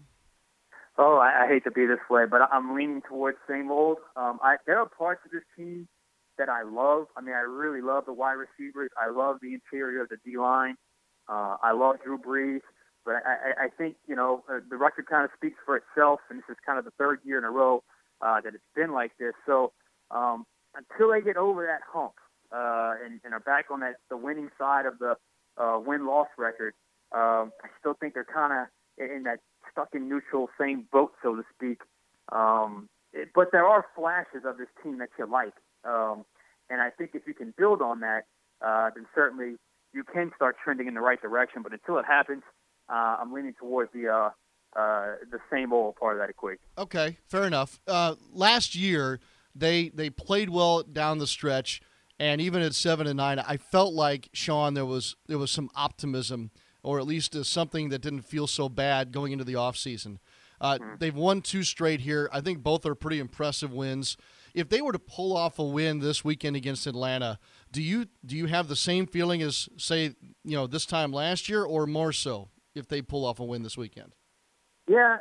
Oh, 0.98 1.18
I, 1.18 1.46
I 1.46 1.48
hate 1.48 1.64
to 1.64 1.72
be 1.72 1.86
this 1.88 2.00
way, 2.10 2.26
but 2.30 2.42
I'm 2.52 2.76
leaning 2.76 3.02
towards 3.02 3.38
same 3.50 3.72
old. 3.72 3.98
Um, 4.16 4.40
I, 4.44 4.58
there 4.68 4.80
are 4.80 4.86
parts 4.88 5.22
of 5.26 5.32
this 5.32 5.42
team 5.58 5.88
that 6.38 6.50
I 6.50 6.64
love. 6.64 7.08
I 7.16 7.22
mean, 7.22 7.36
I 7.36 7.42
really 7.42 7.82
love 7.82 8.06
the 8.06 8.14
wide 8.14 8.34
receivers. 8.34 8.90
I 8.98 9.10
love 9.10 9.38
the 9.42 9.54
interior 9.54 10.02
of 10.04 10.10
the 10.10 10.18
D 10.26 10.38
line. 10.38 10.76
Uh, 11.28 11.58
I 11.62 11.72
love 11.72 11.98
Drew 12.04 12.18
Brees, 12.18 12.62
but 13.06 13.16
I, 13.26 13.66
I, 13.66 13.68
think 13.78 13.96
you 14.08 14.16
know 14.16 14.44
uh, 14.52 14.60
the 14.70 14.76
record 14.76 15.06
kind 15.08 15.24
of 15.24 15.32
speaks 15.38 15.58
for 15.66 15.78
itself, 15.78 16.20
and 16.30 16.40
this 16.40 16.46
is 16.50 16.58
kind 16.66 16.78
of 16.78 16.86
the 16.86 16.92
third 16.98 17.20
year 17.24 17.38
in 17.38 17.46
a 17.46 17.52
row 17.52 17.84
uh, 18.22 18.42
that 18.42 18.54
it's 18.54 18.64
been 18.76 18.92
like 18.92 19.12
this. 19.20 19.34
So 19.46 19.72
um, 20.12 20.46
until 20.76 21.12
they 21.12 21.22
get 21.22 21.38
over 21.38 21.66
that 21.66 21.82
hump 21.88 22.14
uh, 22.52 22.96
and, 23.06 23.22
and 23.24 23.34
are 23.34 23.40
back 23.40 23.66
on 23.72 23.80
that 23.82 23.96
the 24.10 24.18
winning 24.18 24.50
side 24.58 24.86
of 24.86 25.00
the 25.00 25.16
uh, 25.58 25.80
win 25.80 26.06
loss 26.06 26.28
record, 26.38 26.74
um, 27.14 27.52
I 27.64 27.70
still 27.80 27.94
think 27.94 28.14
they're 28.14 28.26
kind 28.26 28.52
of 28.54 28.68
in 28.98 29.24
that 29.24 29.40
stuck 29.72 29.90
in 29.94 30.10
neutral, 30.10 30.50
same 30.60 30.88
boat, 30.92 31.14
so 31.24 31.36
to 31.36 31.44
speak. 31.56 31.80
Um, 32.32 32.90
it, 33.12 33.30
but 33.34 33.50
there 33.52 33.66
are 33.66 33.86
flashes 33.96 34.44
of 34.46 34.58
this 34.58 34.68
team 34.84 34.98
that 35.00 35.10
you 35.18 35.26
like, 35.26 35.54
um, 35.86 36.26
and 36.70 36.82
I 36.82 36.90
think 36.90 37.12
if 37.14 37.24
you 37.28 37.34
can 37.34 37.54
build 37.58 37.82
on 37.82 38.00
that, 38.02 38.26
uh, 38.66 38.90
then 38.96 39.06
certainly 39.14 39.56
you 39.94 40.04
can 40.04 40.32
start 40.36 40.56
trending 40.64 40.88
in 40.88 40.94
the 40.94 41.02
right 41.02 41.22
direction. 41.22 41.62
But 41.62 41.74
until 41.74 41.98
it 41.98 42.06
happens, 42.06 42.44
uh, 42.90 43.18
I'm 43.22 43.34
leaning 43.34 43.54
towards 43.60 43.92
the 43.94 44.10
uh, 44.10 44.30
uh, 44.80 45.16
the 45.32 45.40
same 45.52 45.72
old 45.72 45.96
part 45.96 46.16
of 46.16 46.22
that 46.22 46.30
equation. 46.30 46.60
Okay, 46.78 47.18
fair 47.28 47.46
enough. 47.46 47.80
Uh, 47.88 48.16
last 48.32 48.76
year 48.76 49.20
they 49.56 49.90
they 49.90 50.10
played 50.10 50.50
well 50.50 50.84
down 50.84 51.20
the 51.20 51.28
stretch, 51.28 51.82
and 52.20 52.42
even 52.42 52.62
at 52.62 52.74
seven 52.74 53.08
and 53.08 53.18
nine, 53.18 53.40
I 53.40 53.58
felt 53.58 53.94
like 53.94 54.30
Sean 54.34 54.74
there 54.74 54.86
was 54.86 55.16
there 55.28 55.38
was 55.38 55.52
some 55.52 55.70
optimism, 55.76 56.52
or 56.82 57.00
at 57.00 57.06
least 57.06 57.36
uh, 57.36 57.44
something 57.44 57.90
that 57.90 58.02
didn't 58.02 58.24
feel 58.24 58.48
so 58.48 58.70
bad 58.70 59.12
going 59.12 59.32
into 59.32 59.44
the 59.44 59.54
offseason. 59.54 60.18
Uh, 60.60 60.78
They've 60.98 61.16
won 61.16 61.42
two 61.42 61.64
straight 61.64 62.00
here. 62.00 62.30
I 62.32 62.40
think 62.40 62.64
both 62.64 62.86
are 62.86 62.96
pretty 62.96 63.20
impressive 63.20 63.74
wins. 63.74 64.16
If 64.54 64.70
they 64.70 64.82
were 64.82 64.92
to 64.92 65.00
pull 65.00 65.36
off 65.36 65.58
a 65.58 65.64
win 65.64 66.00
this 66.00 66.24
weekend 66.24 66.56
against 66.56 66.86
Atlanta, 66.86 67.40
do 67.72 67.82
you 67.82 68.08
do 68.26 68.36
you 68.38 68.46
have 68.48 68.68
the 68.68 68.76
same 68.76 69.08
feeling 69.08 69.42
as 69.42 69.68
say 69.78 70.16
you 70.44 70.56
know 70.56 70.68
this 70.68 70.86
time 70.86 71.12
last 71.12 71.50
year, 71.50 71.64
or 71.64 71.88
more 71.88 72.12
so 72.12 72.50
if 72.76 72.88
they 72.88 73.02
pull 73.02 73.26
off 73.26 73.40
a 73.40 73.44
win 73.44 73.64
this 73.64 73.78
weekend? 73.78 74.16
Yeah, 74.88 75.18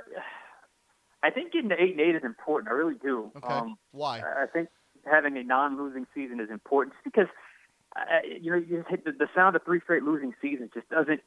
I 1.23 1.31
think 1.31 1.53
getting 1.53 1.71
to 1.71 1.81
eight 1.81 1.93
and 1.93 2.01
eight 2.01 2.15
is 2.15 2.25
important. 2.25 2.69
I 2.71 2.75
really 2.75 2.99
do. 3.01 3.31
Okay, 3.37 3.55
Um, 3.55 3.77
why? 3.93 4.21
I 4.21 4.47
think 4.53 4.69
having 5.11 5.37
a 5.37 5.43
non-losing 5.43 6.07
season 6.15 6.41
is 6.41 6.51
important, 6.51 6.95
just 6.95 7.05
because 7.05 7.29
uh, 7.97 8.03
you 8.41 8.51
know 8.51 8.59
you 8.59 8.79
just 8.79 8.91
hit 8.91 9.05
the, 9.05 9.13
the 9.13 9.29
sound 9.35 9.57
of 9.57 9.63
three 9.65 9.81
straight 9.81 10.03
losing 10.03 10.35
seasons 10.43 10.71
just 10.75 10.89
doesn't 10.91 11.21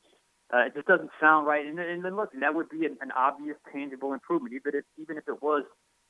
uh, 0.54 0.66
it 0.68 0.76
just 0.76 0.88
doesn't 0.88 1.10
sound 1.20 1.48
right. 1.48 1.66
And, 1.66 1.80
and 1.80 2.06
then 2.06 2.16
look, 2.16 2.30
that 2.40 2.54
would 2.54 2.70
be 2.70 2.86
an, 2.86 2.98
an 3.02 3.12
obvious, 3.12 3.58
tangible 3.72 4.14
improvement, 4.14 4.54
even 4.54 4.76
if 4.76 4.86
even 4.98 5.18
if 5.18 5.28
it 5.28 5.42
was 5.42 5.64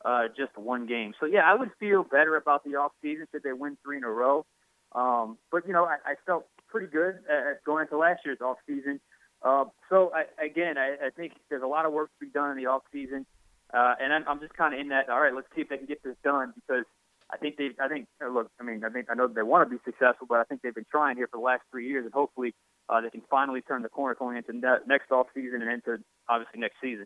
uh, 0.05 0.27
just 0.37 0.55
one 0.57 0.85
game. 0.85 1.13
So 1.19 1.25
yeah, 1.25 1.41
I 1.45 1.55
would 1.55 1.71
feel 1.79 2.03
better 2.03 2.35
about 2.35 2.63
the 2.63 2.75
off 2.75 2.91
season 3.01 3.25
should 3.31 3.43
they 3.43 3.53
win 3.53 3.77
three 3.83 3.97
in 3.97 4.03
a 4.03 4.09
row. 4.09 4.45
Um, 4.93 5.37
but 5.51 5.67
you 5.67 5.73
know, 5.73 5.85
I, 5.85 5.97
I 6.05 6.15
felt 6.25 6.45
pretty 6.69 6.87
good 6.87 7.15
at 7.29 7.63
going 7.65 7.83
into 7.83 7.97
last 7.97 8.21
year's 8.23 8.39
off 8.39 8.57
season. 8.67 9.01
Uh, 9.41 9.65
so 9.89 10.11
I, 10.13 10.25
again, 10.43 10.77
I, 10.77 11.07
I 11.07 11.09
think 11.09 11.33
there's 11.49 11.63
a 11.63 11.67
lot 11.67 11.85
of 11.85 11.91
work 11.91 12.09
to 12.19 12.25
be 12.25 12.31
done 12.31 12.51
in 12.51 12.57
the 12.57 12.67
off 12.67 12.83
season, 12.91 13.25
uh, 13.73 13.95
and 13.99 14.13
I'm, 14.13 14.23
I'm 14.27 14.39
just 14.39 14.53
kind 14.53 14.73
of 14.73 14.79
in 14.79 14.89
that. 14.89 15.09
All 15.09 15.19
right, 15.19 15.33
let's 15.33 15.47
see 15.55 15.61
if 15.61 15.69
they 15.69 15.77
can 15.77 15.85
get 15.85 16.03
this 16.03 16.15
done 16.23 16.53
because 16.55 16.85
I 17.31 17.37
think 17.37 17.57
they. 17.57 17.69
I 17.79 17.87
think 17.87 18.07
uh, 18.23 18.29
look. 18.29 18.49
I 18.59 18.63
mean, 18.63 18.83
I 18.85 18.89
think 18.89 19.07
I 19.09 19.15
know 19.15 19.27
they 19.27 19.43
want 19.43 19.67
to 19.69 19.75
be 19.75 19.81
successful, 19.83 20.27
but 20.29 20.39
I 20.39 20.43
think 20.43 20.61
they've 20.61 20.73
been 20.73 20.85
trying 20.89 21.17
here 21.17 21.27
for 21.27 21.37
the 21.37 21.43
last 21.43 21.63
three 21.71 21.87
years, 21.87 22.05
and 22.05 22.13
hopefully 22.13 22.53
uh, 22.89 23.01
they 23.01 23.09
can 23.09 23.21
finally 23.29 23.61
turn 23.61 23.81
the 23.81 23.89
corner 23.89 24.15
going 24.15 24.37
into 24.37 24.53
ne- 24.53 24.85
next 24.87 25.11
off 25.11 25.27
season 25.33 25.61
and 25.61 25.71
into 25.71 26.03
obviously 26.29 26.59
next 26.59 26.77
season. 26.81 27.05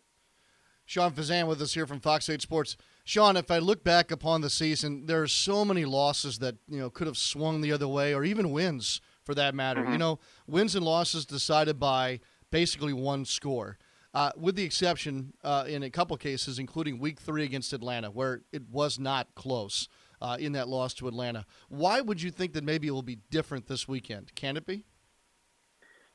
Sean 0.90 1.12
Fazan 1.12 1.46
with 1.46 1.62
us 1.62 1.74
here 1.74 1.86
from 1.86 2.00
Fox 2.00 2.28
8 2.28 2.42
Sports. 2.42 2.76
Sean, 3.04 3.36
if 3.36 3.48
I 3.48 3.58
look 3.58 3.84
back 3.84 4.10
upon 4.10 4.40
the 4.40 4.50
season, 4.50 5.06
there 5.06 5.22
are 5.22 5.28
so 5.28 5.64
many 5.64 5.84
losses 5.84 6.40
that 6.40 6.56
you 6.66 6.80
know 6.80 6.90
could 6.90 7.06
have 7.06 7.16
swung 7.16 7.60
the 7.60 7.70
other 7.70 7.86
way, 7.86 8.12
or 8.12 8.24
even 8.24 8.50
wins 8.50 9.00
for 9.22 9.32
that 9.36 9.54
matter. 9.54 9.82
Mm-hmm. 9.82 9.92
You 9.92 9.98
know, 9.98 10.18
wins 10.48 10.74
and 10.74 10.84
losses 10.84 11.24
decided 11.24 11.78
by 11.78 12.18
basically 12.50 12.92
one 12.92 13.24
score. 13.24 13.78
Uh, 14.12 14.32
with 14.36 14.56
the 14.56 14.64
exception 14.64 15.32
uh, 15.44 15.64
in 15.68 15.84
a 15.84 15.90
couple 15.90 16.16
cases, 16.16 16.58
including 16.58 16.98
Week 16.98 17.20
Three 17.20 17.44
against 17.44 17.72
Atlanta, 17.72 18.10
where 18.10 18.42
it 18.50 18.68
was 18.68 18.98
not 18.98 19.32
close 19.36 19.88
uh, 20.20 20.38
in 20.40 20.50
that 20.54 20.66
loss 20.66 20.92
to 20.94 21.06
Atlanta. 21.06 21.46
Why 21.68 22.00
would 22.00 22.20
you 22.20 22.32
think 22.32 22.52
that 22.54 22.64
maybe 22.64 22.88
it 22.88 22.90
will 22.90 23.02
be 23.02 23.20
different 23.30 23.68
this 23.68 23.86
weekend? 23.86 24.34
Can 24.34 24.56
it 24.56 24.66
be? 24.66 24.86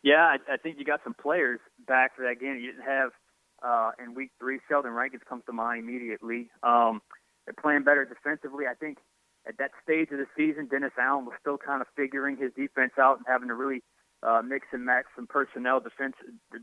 Yeah, 0.04 0.26
I, 0.26 0.36
I 0.52 0.58
think 0.58 0.80
you 0.80 0.84
got 0.84 1.00
some 1.06 1.14
players 1.14 1.62
back 1.88 2.14
for 2.18 2.24
that 2.24 2.42
game. 2.42 2.58
You 2.58 2.74
didn't 2.74 2.84
have 2.84 3.12
uh, 3.64 3.92
in 4.04 4.14
Week 4.14 4.32
Three. 4.40 4.60
Sheldon 4.68 4.92
Rankins 4.92 5.24
comes 5.28 5.44
to 5.46 5.54
mind 5.54 5.84
immediately. 5.88 6.50
Um, 6.64 7.02
they're 7.46 7.54
playing 7.54 7.84
better 7.84 8.06
defensively. 8.06 8.66
I 8.70 8.74
think 8.74 8.98
at 9.48 9.58
that 9.58 9.72
stage 9.84 10.10
of 10.12 10.18
the 10.18 10.28
season, 10.36 10.68
Dennis 10.68 10.94
Allen 11.00 11.26
was 11.26 11.36
still 11.40 11.58
kind 11.58 11.82
of 11.82 11.88
figuring 11.96 12.38
his 12.38 12.52
defense 12.56 12.94
out 13.00 13.18
and 13.18 13.26
having 13.28 13.50
to 13.50 13.54
really 13.54 13.84
uh, 14.24 14.42
mix 14.44 14.68
and 14.72 14.86
match 14.86 15.06
some 15.16 15.28
personnel 15.28 15.80
defense, 15.80 16.16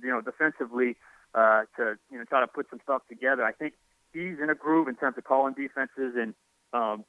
you 0.03 0.11
know, 0.11 0.21
defensively 0.21 0.97
uh, 1.35 1.63
to 1.77 1.97
you 2.11 2.19
know 2.19 2.25
try 2.25 2.41
to 2.41 2.47
put 2.47 2.67
some 2.71 2.81
stuff 2.83 3.03
together. 3.09 3.45
I 3.45 3.53
think 3.53 3.75
he's 4.13 4.39
in 4.43 4.51
a 4.51 4.55
groove 4.55 4.89
in 4.89 4.97
terms 4.97 5.17
of 5.17 5.25
calling 5.25 5.55
defenses 5.55 6.15
and 6.17 6.35
um, 6.73 7.05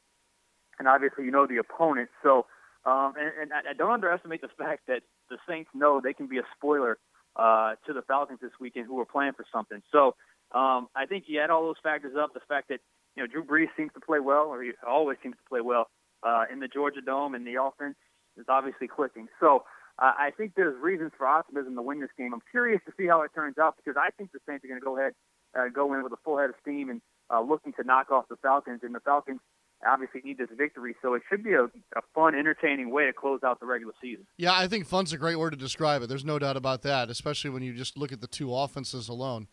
and 0.80 0.88
obviously 0.88 1.26
you 1.26 1.32
know 1.32 1.48
the 1.48 1.58
opponent. 1.58 2.10
So 2.22 2.46
um, 2.86 3.14
and, 3.18 3.32
and 3.42 3.54
I, 3.54 3.72
I 3.72 3.74
don't 3.74 3.92
underestimate 3.92 4.42
the 4.42 4.50
fact 4.58 4.88
that 4.88 5.02
the 5.30 5.38
Saints 5.48 5.70
know 5.74 6.02
they 6.02 6.14
can 6.14 6.28
be 6.28 6.38
a 6.38 6.44
spoiler 6.56 6.98
uh, 7.36 7.76
to 7.86 7.94
the 7.94 8.02
Falcons 8.04 8.40
this 8.42 8.52
weekend, 8.60 8.88
who 8.88 9.00
are 9.00 9.06
playing 9.06 9.34
for 9.34 9.46
something. 9.52 9.82
So 9.92 10.16
um, 10.52 10.88
I 10.96 11.06
think 11.08 11.26
you 11.28 11.40
add 11.42 11.50
all 11.50 11.64
those 11.64 11.82
factors 11.82 12.16
up. 12.20 12.34
The 12.34 12.42
fact 12.48 12.70
that 12.70 12.80
you 13.16 13.24
know 13.24 13.28
Drew 13.28 13.44
Brees 13.44 13.70
seems 13.76 13.92
to 13.94 14.00
play 14.00 14.20
well, 14.20 14.48
or 14.48 14.62
he 14.62 14.72
always 14.88 15.18
seems 15.24 15.36
to 15.36 15.50
play 15.50 15.62
well 15.62 15.88
uh, 16.24 16.46
in 16.52 16.60
the 16.60 16.68
Georgia 16.68 17.02
Dome, 17.02 17.36
and 17.36 17.46
the 17.46 17.62
offense 17.62 17.96
is 18.38 18.46
obviously 18.50 18.88
clicking. 18.88 19.28
So 19.40 19.64
uh, 20.00 20.14
I 20.18 20.32
think 20.36 20.54
there's 20.56 20.80
reasons 20.82 21.12
for 21.18 21.28
optimism 21.28 21.76
to 21.76 21.82
win 21.82 22.00
this 22.00 22.10
game. 22.18 22.34
I'm 22.34 22.42
curious 22.52 22.82
to 22.86 22.94
see 22.98 23.08
how 23.08 23.22
it 23.22 23.32
turns 23.36 23.58
out 23.58 23.76
because 23.78 23.98
I 24.00 24.10
think 24.18 24.32
the 24.32 24.40
Saints 24.48 24.66
are 24.66 24.68
going 24.68 24.80
to 24.80 24.86
go 24.86 24.98
ahead, 24.98 25.14
uh, 25.58 25.70
go 25.74 25.94
in 25.94 26.04
with 26.04 26.14
a 26.14 26.22
full 26.24 26.38
head 26.38 26.50
of 26.50 26.56
steam 26.62 26.90
and 26.90 27.02
uh, 27.30 27.42
looking 27.42 27.74
to 27.74 27.84
knock 27.84 28.12
off 28.12 28.26
the 28.30 28.38
Falcons. 28.38 28.82
And 28.84 28.96
the 28.96 29.00
Falcons 29.02 29.40
obviously 29.88 30.22
need 30.24 30.38
this 30.38 30.50
victory, 30.56 30.96
so 31.02 31.14
it 31.14 31.22
should 31.30 31.44
be 31.44 31.54
a, 31.54 31.66
a 31.66 32.02
fun, 32.14 32.36
entertaining 32.36 32.92
way 32.92 33.06
to 33.06 33.14
close 33.14 33.42
out 33.44 33.60
the 33.60 33.66
regular 33.66 33.94
season. 34.02 34.26
Yeah, 34.38 34.54
I 34.54 34.68
think 34.68 34.88
fun's 34.88 35.14
a 35.14 35.18
great 35.18 35.38
word 35.38 35.52
to 35.52 35.58
describe 35.58 36.02
it. 36.02 36.10
There's 36.10 36.26
no 36.26 36.40
doubt 36.40 36.58
about 36.58 36.82
that, 36.84 37.10
especially 37.10 37.50
when 37.50 37.64
you 37.64 37.74
just 37.74 37.98
look 37.98 38.12
at 38.12 38.22
the 38.22 38.28
two 38.28 38.54
offenses 38.56 39.10
alone. 39.10 39.48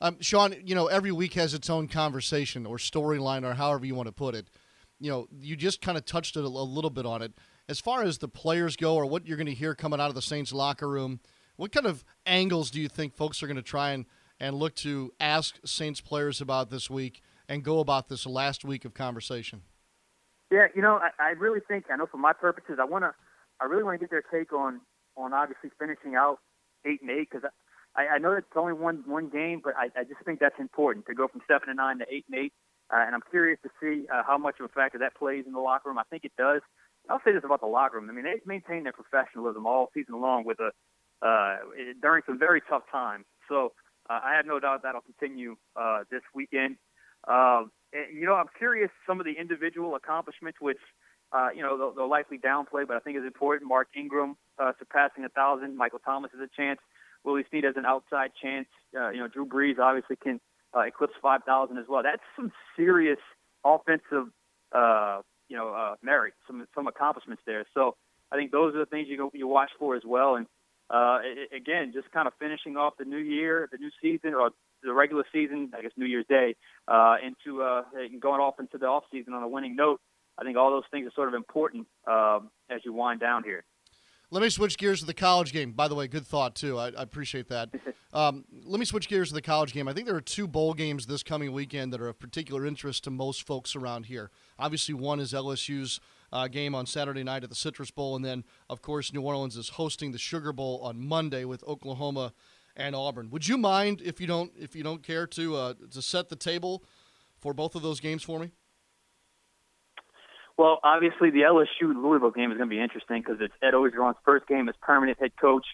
Um, 0.00 0.16
Sean, 0.20 0.54
you 0.64 0.74
know, 0.74 0.86
every 0.86 1.12
week 1.12 1.34
has 1.34 1.54
its 1.54 1.70
own 1.70 1.86
conversation 1.86 2.66
or 2.66 2.76
storyline 2.76 3.44
or 3.44 3.54
however 3.54 3.86
you 3.86 3.94
want 3.94 4.08
to 4.08 4.12
put 4.12 4.34
it. 4.34 4.48
You 4.98 5.10
know, 5.10 5.26
you 5.40 5.56
just 5.56 5.80
kind 5.80 5.96
of 5.96 6.04
touched 6.04 6.36
it 6.36 6.44
a, 6.44 6.46
a 6.46 6.48
little 6.48 6.90
bit 6.90 7.06
on 7.06 7.22
it 7.22 7.32
as 7.68 7.80
far 7.80 8.02
as 8.02 8.18
the 8.18 8.28
players 8.28 8.76
go, 8.76 8.94
or 8.94 9.06
what 9.06 9.26
you're 9.26 9.36
going 9.36 9.46
to 9.46 9.54
hear 9.54 9.74
coming 9.74 10.00
out 10.00 10.08
of 10.08 10.14
the 10.14 10.22
Saints 10.22 10.52
locker 10.52 10.88
room, 10.88 11.20
what 11.56 11.72
kind 11.72 11.86
of 11.86 12.04
angles 12.26 12.70
do 12.70 12.80
you 12.80 12.88
think 12.88 13.14
folks 13.14 13.42
are 13.42 13.46
going 13.46 13.56
to 13.56 13.62
try 13.62 13.92
and, 13.92 14.06
and 14.40 14.56
look 14.56 14.74
to 14.76 15.12
ask 15.20 15.58
Saints 15.64 16.00
players 16.00 16.40
about 16.40 16.70
this 16.70 16.90
week 16.90 17.22
and 17.48 17.62
go 17.62 17.80
about 17.80 18.08
this 18.08 18.26
last 18.26 18.64
week 18.64 18.84
of 18.84 18.94
conversation? 18.94 19.62
Yeah, 20.52 20.66
you 20.76 20.82
know, 20.82 21.00
I, 21.00 21.10
I 21.18 21.30
really 21.30 21.60
think 21.66 21.86
I 21.90 21.96
know 21.96 22.04
for 22.04 22.18
my 22.18 22.34
purposes, 22.34 22.76
I 22.78 22.84
want 22.84 23.04
to, 23.04 23.14
I 23.58 23.64
really 23.64 23.84
want 23.84 23.98
to 23.98 24.04
get 24.04 24.10
their 24.10 24.22
take 24.22 24.52
on 24.52 24.82
on 25.16 25.32
obviously 25.32 25.70
finishing 25.78 26.14
out 26.14 26.40
eight 26.84 27.00
and 27.00 27.10
eight 27.10 27.28
because 27.30 27.48
I, 27.96 28.16
I 28.16 28.18
know 28.18 28.32
it's 28.32 28.46
only 28.54 28.74
one 28.74 29.02
one 29.06 29.30
game, 29.30 29.62
but 29.64 29.72
I, 29.78 29.88
I 29.98 30.04
just 30.04 30.20
think 30.26 30.40
that's 30.40 30.60
important 30.60 31.06
to 31.06 31.14
go 31.14 31.26
from 31.26 31.40
seven 31.48 31.70
and 31.70 31.78
nine 31.78 31.98
to 32.00 32.06
eight 32.12 32.26
and 32.30 32.38
eight. 32.38 32.52
Uh, 32.92 33.00
and 33.00 33.14
I'm 33.14 33.22
curious 33.30 33.58
to 33.62 33.70
see 33.80 34.06
uh, 34.12 34.22
how 34.26 34.36
much 34.36 34.56
of 34.60 34.66
a 34.66 34.68
factor 34.68 34.98
that 34.98 35.16
plays 35.16 35.44
in 35.46 35.52
the 35.52 35.60
locker 35.60 35.88
room. 35.88 35.96
I 35.98 36.04
think 36.10 36.26
it 36.26 36.32
does. 36.36 36.60
I'll 37.08 37.22
say 37.24 37.32
this 37.32 37.44
about 37.44 37.62
the 37.62 37.66
locker 37.66 37.96
room. 37.96 38.10
I 38.10 38.12
mean, 38.12 38.24
they've 38.24 38.46
maintained 38.46 38.84
their 38.84 38.92
professionalism 38.92 39.66
all 39.66 39.88
season 39.94 40.20
long 40.20 40.44
with 40.44 40.60
a 40.60 40.70
uh, 41.26 41.56
during 42.02 42.22
some 42.26 42.38
very 42.38 42.60
tough 42.68 42.82
times. 42.92 43.24
So 43.48 43.72
uh, 44.10 44.20
I 44.22 44.34
have 44.36 44.44
no 44.44 44.60
doubt 44.60 44.82
that'll 44.82 45.00
continue 45.00 45.56
uh, 45.76 46.00
this 46.10 46.22
weekend. 46.34 46.76
And, 47.26 47.68
you 48.12 48.26
know, 48.26 48.34
I'm 48.34 48.46
curious 48.58 48.90
some 49.06 49.20
of 49.20 49.26
the 49.26 49.32
individual 49.32 49.94
accomplishments, 49.94 50.60
which 50.60 50.78
uh, 51.32 51.48
you 51.54 51.62
know 51.62 51.76
they'll, 51.78 51.94
they'll 51.94 52.10
likely 52.10 52.38
downplay, 52.38 52.86
but 52.86 52.96
I 52.96 53.00
think 53.00 53.16
is 53.16 53.24
important. 53.24 53.68
Mark 53.68 53.88
Ingram 53.96 54.36
uh, 54.58 54.72
surpassing 54.78 55.24
a 55.24 55.28
thousand. 55.28 55.76
Michael 55.76 56.00
Thomas 56.00 56.30
has 56.32 56.40
a 56.40 56.50
chance. 56.56 56.80
Willie 57.24 57.44
Snead 57.50 57.64
has 57.64 57.76
an 57.76 57.86
outside 57.86 58.30
chance. 58.40 58.68
Uh, 58.96 59.10
you 59.10 59.20
know, 59.20 59.28
Drew 59.28 59.46
Brees 59.46 59.78
obviously 59.78 60.16
can 60.16 60.40
uh, 60.76 60.80
eclipse 60.80 61.14
5,000 61.22 61.78
as 61.78 61.84
well. 61.88 62.02
That's 62.02 62.22
some 62.34 62.50
serious 62.76 63.18
offensive 63.64 64.26
uh, 64.72 65.20
you 65.48 65.56
know 65.56 65.68
uh, 65.68 65.94
merit, 66.02 66.34
some 66.46 66.66
some 66.74 66.86
accomplishments 66.86 67.42
there. 67.46 67.64
So 67.74 67.96
I 68.30 68.36
think 68.36 68.50
those 68.50 68.74
are 68.74 68.78
the 68.78 68.86
things 68.86 69.08
you 69.08 69.16
go, 69.16 69.30
you 69.34 69.46
watch 69.46 69.70
for 69.78 69.96
as 69.96 70.02
well. 70.04 70.36
And 70.36 70.46
it, 70.90 71.54
again, 71.54 71.92
just 71.94 72.10
kind 72.10 72.26
of 72.26 72.34
finishing 72.38 72.76
off 72.76 72.94
the 72.98 73.04
new 73.04 73.18
year, 73.18 73.68
the 73.70 73.78
new 73.78 73.90
season, 74.00 74.34
or 74.34 74.50
the 74.82 74.92
regular 74.92 75.24
season, 75.32 75.70
I 75.76 75.82
guess 75.82 75.92
New 75.96 76.06
Year's 76.06 76.26
Day, 76.28 76.56
uh, 76.88 77.16
into 77.24 77.62
uh, 77.62 77.82
going 78.20 78.40
off 78.40 78.54
into 78.58 78.78
the 78.78 78.86
off 78.86 79.04
season 79.12 79.34
on 79.34 79.42
a 79.42 79.48
winning 79.48 79.76
note. 79.76 80.00
I 80.38 80.44
think 80.44 80.56
all 80.56 80.70
those 80.70 80.84
things 80.90 81.06
are 81.06 81.12
sort 81.14 81.28
of 81.28 81.34
important 81.34 81.86
um, 82.06 82.50
as 82.70 82.80
you 82.84 82.92
wind 82.92 83.20
down 83.20 83.44
here. 83.44 83.64
Let 84.30 84.42
me 84.42 84.48
switch 84.48 84.78
gears 84.78 85.00
to 85.00 85.06
the 85.06 85.12
college 85.12 85.52
game. 85.52 85.72
By 85.72 85.88
the 85.88 85.94
way, 85.94 86.08
good 86.08 86.26
thought 86.26 86.54
too. 86.54 86.78
I, 86.78 86.86
I 86.88 87.02
appreciate 87.02 87.48
that. 87.48 87.68
Um, 88.14 88.44
let 88.64 88.78
me 88.78 88.84
switch 88.84 89.08
gears 89.08 89.28
to 89.28 89.34
the 89.34 89.40
college 89.40 89.72
game. 89.72 89.88
I 89.88 89.94
think 89.94 90.06
there 90.06 90.14
are 90.14 90.20
two 90.20 90.46
bowl 90.46 90.74
games 90.74 91.06
this 91.06 91.22
coming 91.22 91.50
weekend 91.50 91.94
that 91.94 92.00
are 92.02 92.08
of 92.08 92.18
particular 92.18 92.66
interest 92.66 93.04
to 93.04 93.10
most 93.10 93.46
folks 93.46 93.74
around 93.74 94.04
here. 94.04 94.30
Obviously, 94.58 94.92
one 94.92 95.18
is 95.18 95.32
LSU's 95.32 95.98
uh, 96.30 96.46
game 96.46 96.74
on 96.74 96.84
Saturday 96.84 97.22
night 97.22 97.42
at 97.42 97.48
the 97.48 97.56
Citrus 97.56 97.90
Bowl, 97.90 98.14
and 98.14 98.22
then 98.22 98.44
of 98.68 98.82
course 98.82 99.14
New 99.14 99.22
Orleans 99.22 99.56
is 99.56 99.70
hosting 99.70 100.12
the 100.12 100.18
Sugar 100.18 100.52
Bowl 100.52 100.78
on 100.82 101.00
Monday 101.00 101.46
with 101.46 101.64
Oklahoma 101.64 102.34
and 102.76 102.94
Auburn. 102.94 103.30
Would 103.30 103.48
you 103.48 103.58
mind 103.58 104.00
if 104.04 104.20
you 104.20 104.26
don't 104.26 104.52
if 104.58 104.74
you 104.74 104.82
don't 104.82 105.02
care 105.02 105.26
to 105.28 105.56
uh, 105.56 105.74
to 105.90 106.02
set 106.02 106.28
the 106.28 106.36
table 106.36 106.84
for 107.38 107.52
both 107.52 107.74
of 107.74 107.82
those 107.82 108.00
games 108.00 108.22
for 108.22 108.38
me? 108.38 108.50
Well, 110.58 110.80
obviously 110.84 111.30
the 111.30 111.40
LSU 111.40 111.94
Louisville 111.94 112.30
game 112.30 112.52
is 112.52 112.58
going 112.58 112.68
to 112.68 112.74
be 112.74 112.80
interesting 112.80 113.22
because 113.22 113.38
it's 113.40 113.54
Ed 113.62 113.74
Orgeron's 113.74 114.18
first 114.24 114.46
game 114.46 114.68
as 114.68 114.74
permanent 114.82 115.18
head 115.18 115.32
coach. 115.40 115.64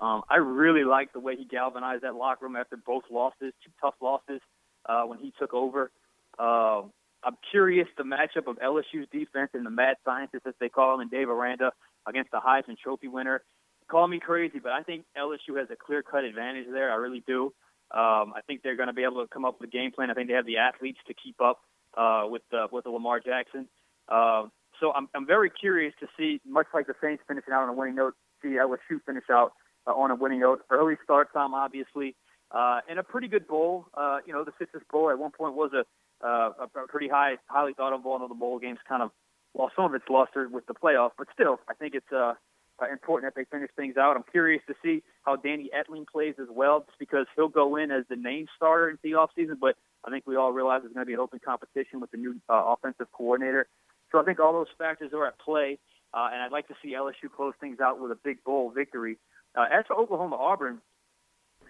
Um, 0.00 0.22
I 0.28 0.36
really 0.36 0.84
like 0.84 1.12
the 1.12 1.20
way 1.20 1.36
he 1.36 1.44
galvanized 1.44 2.02
that 2.02 2.14
locker 2.14 2.46
room 2.46 2.56
after 2.56 2.76
both 2.76 3.04
losses, 3.10 3.52
two 3.64 3.70
tough 3.80 3.94
losses 4.00 4.40
uh, 4.86 5.02
when 5.02 5.18
he 5.18 5.32
took 5.38 5.54
over. 5.54 5.90
Uh, 6.38 6.82
I'm 7.24 7.36
curious 7.50 7.88
the 7.96 8.04
matchup 8.04 8.46
of 8.46 8.58
LSU's 8.58 9.08
defense 9.10 9.50
and 9.54 9.66
the 9.66 9.70
mad 9.70 9.96
scientists, 10.04 10.46
as 10.46 10.54
they 10.60 10.68
call 10.68 10.94
him, 10.94 11.00
and 11.00 11.10
Dave 11.10 11.28
Aranda 11.28 11.72
against 12.06 12.30
the 12.30 12.38
Heisman 12.38 12.78
Trophy 12.78 13.08
winner. 13.08 13.42
Call 13.90 14.06
me 14.06 14.20
crazy, 14.20 14.58
but 14.58 14.72
I 14.72 14.82
think 14.82 15.04
LSU 15.16 15.58
has 15.58 15.68
a 15.70 15.76
clear-cut 15.76 16.24
advantage 16.24 16.66
there. 16.70 16.92
I 16.92 16.96
really 16.96 17.22
do. 17.26 17.54
Um, 17.90 18.34
I 18.36 18.40
think 18.46 18.62
they're 18.62 18.76
going 18.76 18.88
to 18.88 18.92
be 18.92 19.02
able 19.02 19.22
to 19.22 19.28
come 19.28 19.46
up 19.46 19.60
with 19.60 19.68
a 19.68 19.72
game 19.72 19.92
plan. 19.92 20.10
I 20.10 20.14
think 20.14 20.28
they 20.28 20.34
have 20.34 20.44
the 20.44 20.58
athletes 20.58 20.98
to 21.06 21.14
keep 21.14 21.40
up 21.40 21.60
uh, 21.96 22.24
with 22.26 22.42
uh, 22.52 22.66
with 22.70 22.84
the 22.84 22.90
Lamar 22.90 23.18
Jackson. 23.18 23.66
Uh, 24.08 24.44
so 24.78 24.92
I'm 24.92 25.08
I'm 25.14 25.26
very 25.26 25.50
curious 25.50 25.94
to 26.00 26.06
see, 26.18 26.40
much 26.46 26.66
like 26.74 26.86
the 26.86 26.94
Saints 27.02 27.22
finishing 27.26 27.52
out 27.52 27.62
on 27.62 27.70
a 27.70 27.72
winning 27.72 27.94
note, 27.94 28.14
see 28.42 28.48
LSU 28.48 29.00
finish 29.06 29.24
out 29.30 29.52
uh, 29.86 29.92
on 29.92 30.10
a 30.10 30.14
winning 30.14 30.40
note. 30.40 30.60
Early 30.70 30.96
start 31.02 31.32
time, 31.32 31.54
obviously, 31.54 32.14
uh, 32.50 32.80
and 32.88 32.98
a 32.98 33.02
pretty 33.02 33.28
good 33.28 33.46
bowl. 33.48 33.86
Uh, 33.94 34.18
you 34.26 34.32
know, 34.32 34.44
the 34.44 34.52
Citrus 34.58 34.84
Bowl 34.90 35.10
at 35.10 35.18
one 35.18 35.30
point 35.30 35.54
was 35.54 35.70
a, 35.72 36.26
uh, 36.26 36.50
a 36.60 36.86
pretty 36.88 37.08
high, 37.08 37.36
highly 37.46 37.72
thought 37.72 37.92
of 37.92 38.02
bowl. 38.02 38.16
I 38.16 38.18
know 38.18 38.28
the 38.28 38.34
bowl 38.34 38.58
games 38.58 38.78
kind 38.88 39.02
of 39.02 39.10
lost 39.56 39.74
some 39.76 39.86
of 39.86 39.94
its 39.94 40.04
luster 40.08 40.48
with 40.48 40.66
the 40.66 40.74
playoff, 40.74 41.10
but 41.16 41.28
still, 41.32 41.58
I 41.68 41.74
think 41.74 41.94
it's 41.94 42.12
uh, 42.12 42.34
uh, 42.80 42.90
important 42.90 43.32
that 43.32 43.38
they 43.38 43.44
finish 43.50 43.70
things 43.76 43.96
out. 43.96 44.16
I'm 44.16 44.24
curious 44.30 44.62
to 44.68 44.74
see 44.82 45.02
how 45.22 45.36
Danny 45.36 45.70
Etling 45.74 46.06
plays 46.06 46.34
as 46.40 46.48
well, 46.50 46.80
just 46.80 46.98
because 46.98 47.26
he'll 47.36 47.48
go 47.48 47.76
in 47.76 47.90
as 47.90 48.04
the 48.08 48.16
name 48.16 48.46
starter 48.56 48.90
in 48.90 48.98
the 49.02 49.12
offseason, 49.12 49.58
but 49.60 49.76
I 50.04 50.10
think 50.10 50.24
we 50.26 50.36
all 50.36 50.52
realize 50.52 50.82
there's 50.82 50.94
going 50.94 51.04
to 51.04 51.08
be 51.08 51.14
an 51.14 51.20
open 51.20 51.40
competition 51.44 52.00
with 52.00 52.10
the 52.10 52.16
new 52.16 52.36
uh, 52.48 52.74
offensive 52.74 53.08
coordinator. 53.12 53.66
So 54.12 54.20
I 54.20 54.24
think 54.24 54.40
all 54.40 54.52
those 54.52 54.68
factors 54.78 55.12
are 55.12 55.26
at 55.26 55.38
play, 55.38 55.78
uh, 56.14 56.28
and 56.32 56.42
I'd 56.42 56.52
like 56.52 56.68
to 56.68 56.74
see 56.82 56.92
LSU 56.92 57.30
close 57.34 57.54
things 57.60 57.80
out 57.80 58.00
with 58.00 58.10
a 58.10 58.18
big 58.22 58.42
bowl 58.44 58.70
victory. 58.70 59.18
Uh, 59.54 59.66
as 59.70 59.84
for 59.86 59.96
Oklahoma 59.96 60.36
Auburn, 60.36 60.80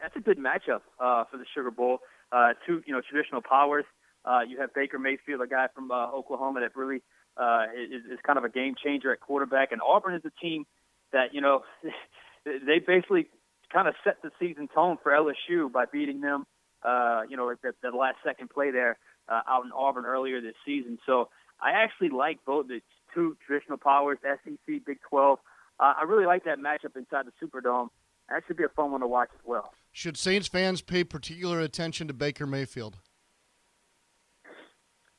that's 0.00 0.14
a 0.16 0.20
good 0.20 0.38
matchup 0.38 0.82
uh, 1.00 1.24
for 1.30 1.38
the 1.38 1.44
Sugar 1.54 1.70
Bowl. 1.70 1.98
Uh, 2.30 2.52
two, 2.66 2.82
you 2.86 2.92
know, 2.92 3.00
traditional 3.00 3.40
powers. 3.40 3.84
Uh, 4.24 4.40
you 4.46 4.60
have 4.60 4.74
Baker 4.74 4.98
Mayfield, 4.98 5.40
a 5.40 5.46
guy 5.46 5.66
from 5.74 5.90
uh, 5.90 6.10
Oklahoma 6.12 6.60
that 6.60 6.76
really 6.76 7.02
uh, 7.36 7.64
is, 7.74 8.02
is 8.12 8.18
kind 8.26 8.36
of 8.36 8.44
a 8.44 8.48
game 8.48 8.74
changer 8.82 9.12
at 9.12 9.20
quarterback, 9.20 9.72
and 9.72 9.80
Auburn 9.80 10.14
is 10.14 10.22
a 10.24 10.44
team 10.44 10.66
that 11.12 11.34
you 11.34 11.40
know 11.40 11.62
they 12.44 12.78
basically 12.78 13.28
kind 13.72 13.88
of 13.88 13.94
set 14.04 14.22
the 14.22 14.30
season 14.38 14.68
tone 14.74 14.96
for 15.02 15.12
LSU 15.12 15.70
by 15.70 15.84
beating 15.90 16.20
them. 16.20 16.46
Uh, 16.82 17.22
you 17.28 17.36
know, 17.36 17.52
the, 17.62 17.72
the 17.82 17.96
last 17.96 18.16
second 18.24 18.50
play 18.50 18.70
there 18.70 18.98
uh, 19.28 19.40
out 19.48 19.64
in 19.64 19.72
Auburn 19.72 20.06
earlier 20.06 20.40
this 20.40 20.54
season. 20.64 20.98
So 21.06 21.28
I 21.60 21.72
actually 21.72 22.10
like 22.10 22.38
both 22.46 22.68
the 22.68 22.80
two 23.14 23.36
traditional 23.46 23.78
powers, 23.78 24.18
SEC, 24.22 24.56
Big 24.66 24.98
12. 25.08 25.38
Uh, 25.80 25.94
I 25.98 26.04
really 26.04 26.26
like 26.26 26.44
that 26.44 26.58
matchup 26.58 26.96
inside 26.96 27.26
the 27.26 27.32
Superdome. 27.44 27.88
That 28.28 28.42
should 28.46 28.56
be 28.56 28.64
a 28.64 28.68
fun 28.68 28.92
one 28.92 29.00
to 29.00 29.06
watch 29.06 29.30
as 29.34 29.40
well. 29.44 29.72
Should 29.92 30.16
Saints 30.16 30.48
fans 30.48 30.82
pay 30.82 31.02
particular 31.02 31.60
attention 31.60 32.08
to 32.08 32.14
Baker 32.14 32.46
Mayfield? 32.46 32.98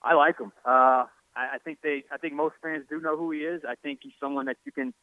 I 0.04 0.14
like 0.14 0.40
him. 0.40 0.52
Uh, 0.66 1.06
I, 1.36 1.56
I 1.56 1.58
think 1.64 1.80
they. 1.84 2.04
I 2.12 2.18
think 2.18 2.34
most 2.34 2.56
fans 2.62 2.86
do 2.90 3.02
know 3.02 3.18
who 3.18 3.32
he 3.32 3.40
is. 3.40 3.64
I 3.68 3.76
think 3.76 4.00
he's 4.04 4.14
someone 4.20 4.46
that 4.46 4.58
you 4.66 4.72
can 4.72 4.94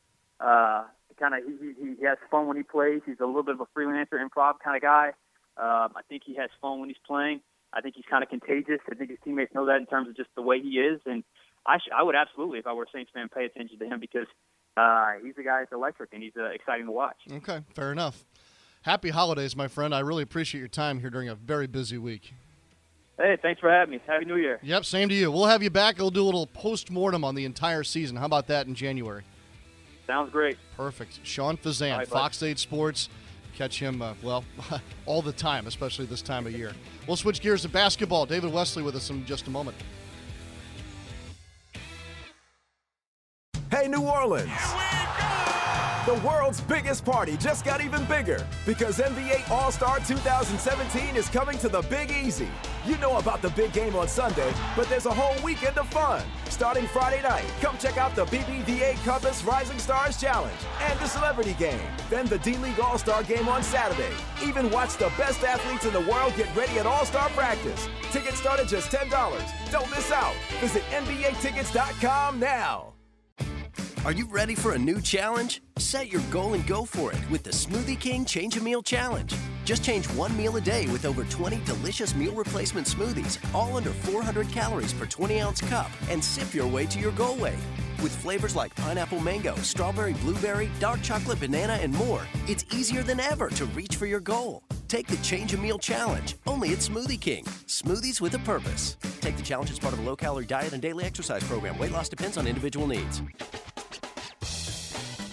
uh, 0.40 0.84
kind 1.18 1.34
of. 1.34 1.40
He, 1.60 1.94
he 1.98 2.04
has 2.04 2.18
fun 2.30 2.46
when 2.46 2.56
he 2.56 2.62
plays. 2.62 3.00
He's 3.06 3.20
a 3.20 3.26
little 3.26 3.42
bit 3.42 3.54
of 3.54 3.60
a 3.60 3.66
freelancer, 3.78 4.14
improv 4.14 4.54
kind 4.62 4.76
of 4.76 4.82
guy. 4.82 5.08
Um, 5.56 5.92
I 5.96 6.02
think 6.08 6.22
he 6.24 6.34
has 6.36 6.50
fun 6.60 6.80
when 6.80 6.88
he's 6.88 6.98
playing. 7.06 7.40
I 7.72 7.80
think 7.80 7.94
he's 7.94 8.04
kind 8.08 8.22
of 8.22 8.28
contagious. 8.28 8.80
I 8.90 8.94
think 8.94 9.10
his 9.10 9.18
teammates 9.24 9.54
know 9.54 9.66
that 9.66 9.76
in 9.76 9.86
terms 9.86 10.08
of 10.08 10.16
just 10.16 10.28
the 10.34 10.42
way 10.42 10.60
he 10.60 10.78
is. 10.78 11.00
And 11.06 11.24
I, 11.66 11.78
sh- 11.78 11.92
I 11.94 12.02
would 12.02 12.14
absolutely, 12.14 12.58
if 12.58 12.66
I 12.66 12.72
were 12.72 12.84
a 12.84 12.90
Saints 12.92 13.10
fan, 13.12 13.28
pay 13.28 13.44
attention 13.44 13.78
to 13.78 13.86
him 13.86 14.00
because 14.00 14.26
uh, 14.76 15.12
he's 15.22 15.34
a 15.38 15.42
guy 15.42 15.60
that's 15.60 15.72
electric 15.72 16.12
and 16.12 16.22
he's 16.22 16.32
uh, 16.38 16.44
exciting 16.44 16.86
to 16.86 16.92
watch. 16.92 17.16
Okay, 17.30 17.60
fair 17.74 17.92
enough. 17.92 18.24
Happy 18.82 19.10
holidays, 19.10 19.56
my 19.56 19.66
friend. 19.66 19.94
I 19.94 20.00
really 20.00 20.22
appreciate 20.22 20.60
your 20.60 20.68
time 20.68 21.00
here 21.00 21.10
during 21.10 21.28
a 21.28 21.34
very 21.34 21.66
busy 21.66 21.98
week. 21.98 22.32
Hey, 23.18 23.36
thanks 23.40 23.60
for 23.60 23.70
having 23.70 23.92
me. 23.92 24.00
Happy 24.06 24.26
New 24.26 24.36
Year. 24.36 24.60
Yep, 24.62 24.84
same 24.84 25.08
to 25.08 25.14
you. 25.14 25.32
We'll 25.32 25.46
have 25.46 25.62
you 25.62 25.70
back. 25.70 25.98
We'll 25.98 26.10
do 26.10 26.22
a 26.22 26.24
little 26.24 26.46
post 26.46 26.90
mortem 26.90 27.24
on 27.24 27.34
the 27.34 27.46
entire 27.46 27.82
season. 27.82 28.16
How 28.16 28.26
about 28.26 28.46
that 28.48 28.66
in 28.66 28.74
January? 28.74 29.24
Sounds 30.06 30.30
great. 30.30 30.56
Perfect. 30.76 31.20
Sean 31.24 31.56
Fazan, 31.56 31.98
right, 31.98 32.08
Fox 32.08 32.42
8 32.42 32.58
Sports. 32.58 33.08
Catch 33.56 33.80
him, 33.80 34.02
uh, 34.02 34.12
well, 34.22 34.44
all 35.06 35.22
the 35.22 35.32
time, 35.32 35.66
especially 35.66 36.04
this 36.06 36.22
time 36.22 36.46
of 36.46 36.52
year. 36.52 36.72
We'll 37.06 37.16
switch 37.16 37.40
gears 37.40 37.62
to 37.62 37.68
basketball. 37.68 38.26
David 38.26 38.52
Wesley 38.52 38.82
with 38.82 38.94
us 38.94 39.10
in 39.10 39.24
just 39.24 39.46
a 39.46 39.50
moment. 39.50 39.76
Hey, 43.70 43.88
New 43.88 44.02
Orleans. 44.02 44.50
The 46.06 46.14
world's 46.24 46.60
biggest 46.60 47.04
party 47.04 47.36
just 47.36 47.64
got 47.64 47.82
even 47.82 48.04
bigger 48.04 48.46
because 48.64 48.98
NBA 48.98 49.50
All 49.50 49.72
Star 49.72 49.98
2017 49.98 51.16
is 51.16 51.28
coming 51.28 51.58
to 51.58 51.68
the 51.68 51.82
Big 51.82 52.12
Easy. 52.12 52.46
You 52.86 52.96
know 52.98 53.16
about 53.16 53.42
the 53.42 53.50
big 53.50 53.72
game 53.72 53.96
on 53.96 54.06
Sunday, 54.06 54.54
but 54.76 54.88
there's 54.88 55.06
a 55.06 55.12
whole 55.12 55.34
weekend 55.44 55.76
of 55.78 55.88
fun. 55.88 56.22
Starting 56.48 56.86
Friday 56.86 57.22
night, 57.22 57.44
come 57.60 57.76
check 57.78 57.96
out 57.96 58.14
the 58.14 58.24
BBVA 58.26 58.94
Compass 59.04 59.42
Rising 59.42 59.80
Stars 59.80 60.20
Challenge 60.20 60.54
and 60.80 60.96
the 61.00 61.08
Celebrity 61.08 61.54
Game. 61.54 61.80
Then 62.08 62.26
the 62.26 62.38
D 62.38 62.56
League 62.58 62.78
All 62.78 62.98
Star 62.98 63.24
Game 63.24 63.48
on 63.48 63.64
Saturday. 63.64 64.14
Even 64.44 64.70
watch 64.70 64.96
the 64.98 65.10
best 65.18 65.42
athletes 65.42 65.86
in 65.86 65.92
the 65.92 66.08
world 66.08 66.34
get 66.36 66.54
ready 66.54 66.78
at 66.78 66.86
All 66.86 67.04
Star 67.04 67.28
practice. 67.30 67.88
Tickets 68.12 68.38
start 68.38 68.60
at 68.60 68.68
just 68.68 68.92
$10. 68.92 69.10
Don't 69.72 69.90
miss 69.90 70.12
out. 70.12 70.36
Visit 70.60 70.84
NBATickets.com 70.92 72.38
now. 72.38 72.95
Are 74.06 74.12
you 74.12 74.26
ready 74.26 74.54
for 74.54 74.70
a 74.70 74.78
new 74.78 75.00
challenge? 75.00 75.62
Set 75.78 76.12
your 76.12 76.22
goal 76.30 76.54
and 76.54 76.64
go 76.64 76.84
for 76.84 77.10
it 77.10 77.18
with 77.28 77.42
the 77.42 77.50
Smoothie 77.50 77.98
King 77.98 78.24
Change 78.24 78.56
a 78.56 78.60
Meal 78.60 78.80
Challenge. 78.80 79.34
Just 79.64 79.82
change 79.82 80.06
one 80.10 80.36
meal 80.36 80.56
a 80.56 80.60
day 80.60 80.86
with 80.86 81.04
over 81.04 81.24
20 81.24 81.56
delicious 81.64 82.14
meal 82.14 82.32
replacement 82.32 82.86
smoothies, 82.86 83.36
all 83.52 83.76
under 83.76 83.90
400 83.90 84.48
calories 84.50 84.92
per 84.92 85.06
20 85.06 85.40
ounce 85.40 85.60
cup, 85.60 85.90
and 86.08 86.22
sip 86.22 86.54
your 86.54 86.68
way 86.68 86.86
to 86.86 87.00
your 87.00 87.10
goal 87.10 87.34
weight. 87.34 87.58
With 88.00 88.14
flavors 88.14 88.54
like 88.54 88.76
pineapple 88.76 89.18
mango, 89.18 89.56
strawberry 89.56 90.12
blueberry, 90.12 90.70
dark 90.78 91.02
chocolate 91.02 91.40
banana, 91.40 91.72
and 91.72 91.92
more, 91.92 92.24
it's 92.46 92.64
easier 92.72 93.02
than 93.02 93.18
ever 93.18 93.48
to 93.48 93.64
reach 93.74 93.96
for 93.96 94.06
your 94.06 94.20
goal. 94.20 94.62
Take 94.86 95.08
the 95.08 95.16
Change 95.16 95.52
a 95.52 95.58
Meal 95.58 95.80
Challenge, 95.80 96.36
only 96.46 96.72
at 96.72 96.78
Smoothie 96.78 97.20
King. 97.20 97.44
Smoothies 97.66 98.20
with 98.20 98.34
a 98.34 98.38
purpose. 98.50 98.98
Take 99.20 99.36
the 99.36 99.42
challenge 99.42 99.72
as 99.72 99.80
part 99.80 99.94
of 99.94 99.98
a 99.98 100.02
low 100.02 100.14
calorie 100.14 100.46
diet 100.46 100.74
and 100.74 100.80
daily 100.80 101.02
exercise 101.02 101.42
program. 101.42 101.76
Weight 101.76 101.90
loss 101.90 102.08
depends 102.08 102.36
on 102.36 102.46
individual 102.46 102.86
needs. 102.86 103.20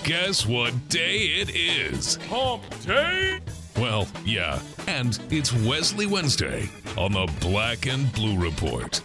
Guess 0.03 0.45
what 0.45 0.73
day 0.89 1.15
it 1.39 1.55
is? 1.55 2.17
Hump 2.29 2.61
Day? 2.85 3.39
Well, 3.77 4.05
yeah, 4.25 4.59
and 4.85 5.17
it's 5.29 5.53
Wesley 5.53 6.07
Wednesday 6.07 6.69
on 6.97 7.13
the 7.13 7.31
Black 7.39 7.87
and 7.87 8.11
Blue 8.11 8.37
Report. 8.37 9.01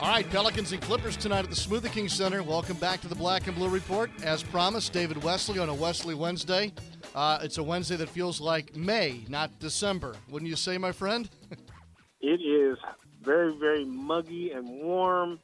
All 0.00 0.08
right, 0.08 0.28
Pelicans 0.28 0.72
and 0.72 0.82
Clippers 0.82 1.16
tonight 1.16 1.44
at 1.44 1.50
the 1.50 1.54
Smoothie 1.54 1.92
King 1.92 2.08
Center. 2.08 2.42
Welcome 2.42 2.78
back 2.78 3.00
to 3.02 3.08
the 3.08 3.14
Black 3.14 3.46
and 3.46 3.54
Blue 3.54 3.68
Report. 3.68 4.10
As 4.24 4.42
promised, 4.42 4.92
David 4.92 5.22
Wesley 5.22 5.60
on 5.60 5.68
a 5.68 5.74
Wesley 5.74 6.16
Wednesday. 6.16 6.72
Uh, 7.14 7.38
it's 7.40 7.58
a 7.58 7.62
Wednesday 7.62 7.94
that 7.94 8.08
feels 8.08 8.40
like 8.40 8.74
May, 8.74 9.24
not 9.28 9.56
December. 9.60 10.16
Wouldn't 10.30 10.50
you 10.50 10.56
say, 10.56 10.78
my 10.78 10.90
friend? 10.90 11.30
it 12.20 12.40
is 12.40 12.76
very, 13.22 13.56
very 13.56 13.84
muggy 13.84 14.50
and 14.50 14.68
warm. 14.68 15.38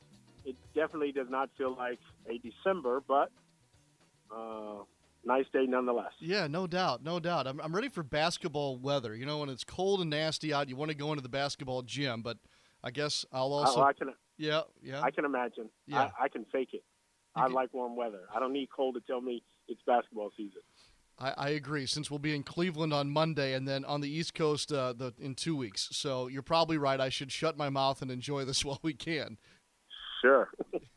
It 0.45 0.57
definitely 0.75 1.13
does 1.13 1.31
not 1.31 1.49
feel 1.57 1.77
like 1.77 2.01
a 2.29 2.39
December, 2.39 3.05
but 3.07 3.31
uh, 4.35 4.83
nice 5.25 5.47
day 5.53 5.67
nonetheless. 5.67 6.13
Yeah, 6.21 6.47
no 6.47 6.67
doubt, 6.67 7.03
no 7.03 7.21
doubt. 7.21 7.47
I'm, 7.47 7.61
I'm 7.61 7.75
ready 7.75 7.89
for 7.89 8.03
basketball 8.03 8.79
weather. 8.79 9.15
You 9.15 9.27
know, 9.27 9.39
when 9.39 9.49
it's 9.49 9.65
cold 9.65 10.01
and 10.01 10.11
nasty 10.11 10.53
out, 10.53 10.69
you 10.69 10.77
want 10.77 10.91
to 10.91 10.97
go 10.97 11.11
into 11.11 11.23
the 11.23 11.29
basketball 11.29 11.83
gym, 11.83 12.23
but 12.23 12.39
I 12.83 12.91
guess 12.91 13.25
I'll 13.33 13.53
also. 13.53 13.81
Oh, 13.81 13.85
I 13.85 13.93
can, 13.93 14.13
yeah, 14.37 14.63
yeah. 14.83 15.01
I 15.03 15.11
can 15.11 15.25
imagine. 15.25 15.69
Yeah. 15.87 16.11
I, 16.19 16.25
I 16.25 16.29
can 16.29 16.45
fake 16.53 16.71
it. 16.73 16.83
I 17.35 17.47
like 17.47 17.73
warm 17.73 17.97
weather. 17.97 18.23
I 18.35 18.41
don't 18.41 18.53
need 18.53 18.69
cold 18.75 18.95
to 18.97 19.01
tell 19.01 19.21
me 19.21 19.43
it's 19.69 19.81
basketball 19.87 20.31
season. 20.37 20.61
I, 21.19 21.35
I, 21.37 21.49
agree. 21.51 21.87
Since 21.87 22.11
we'll 22.11 22.19
be 22.19 22.35
in 22.35 22.43
Cleveland 22.43 22.93
on 22.93 23.11
Monday 23.11 23.55
and 23.55 23.67
then 23.67 23.85
on 23.85 24.01
the 24.01 24.11
East 24.11 24.35
Coast 24.35 24.73
uh, 24.73 24.93
the, 24.93 25.15
in 25.19 25.35
two 25.35 25.57
weeks, 25.57 25.89
so 25.93 26.27
you're 26.27 26.43
probably 26.43 26.79
right. 26.79 27.01
I 27.01 27.09
should 27.09 27.33
shut 27.33 27.57
my 27.57 27.71
mouth 27.71 28.03
and 28.03 28.11
enjoy 28.11 28.45
this 28.45 28.65
while 28.65 28.81
we 28.83 28.95
can. 28.95 29.39
Sure. 30.21 30.51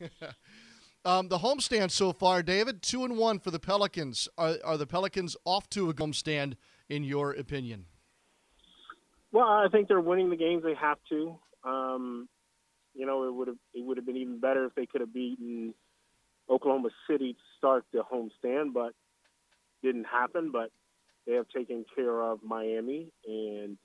um, 1.06 1.28
the 1.28 1.38
homestand 1.38 1.90
so 1.90 2.12
far, 2.12 2.42
David, 2.42 2.82
two 2.82 3.04
and 3.04 3.16
one 3.16 3.38
for 3.38 3.50
the 3.50 3.60
Pelicans. 3.60 4.28
Are, 4.36 4.56
are 4.64 4.76
the 4.76 4.86
Pelicans 4.86 5.36
off 5.44 5.70
to 5.70 5.88
a 5.88 5.94
homestand, 5.94 6.54
in 6.88 7.04
your 7.04 7.32
opinion? 7.32 7.86
Well, 9.32 9.46
I 9.46 9.68
think 9.70 9.88
they're 9.88 10.00
winning 10.00 10.30
the 10.30 10.36
games 10.36 10.62
they 10.64 10.74
have 10.74 10.98
to. 11.10 11.38
Um, 11.64 12.28
you 12.94 13.06
know, 13.06 13.24
it 13.24 13.34
would 13.34 13.48
have 13.48 13.56
it 13.74 13.84
would 13.84 13.96
have 13.96 14.06
been 14.06 14.16
even 14.16 14.40
better 14.40 14.64
if 14.64 14.74
they 14.74 14.86
could 14.86 15.00
have 15.00 15.12
beaten 15.12 15.74
Oklahoma 16.50 16.88
City 17.08 17.34
to 17.34 17.38
start 17.58 17.84
the 17.92 18.00
homestand, 18.00 18.72
but 18.72 18.92
didn't 19.82 20.06
happen. 20.06 20.50
But 20.52 20.70
they 21.26 21.34
have 21.34 21.48
taken 21.48 21.84
care 21.94 22.22
of 22.22 22.40
Miami 22.42 23.08
and 23.26 23.76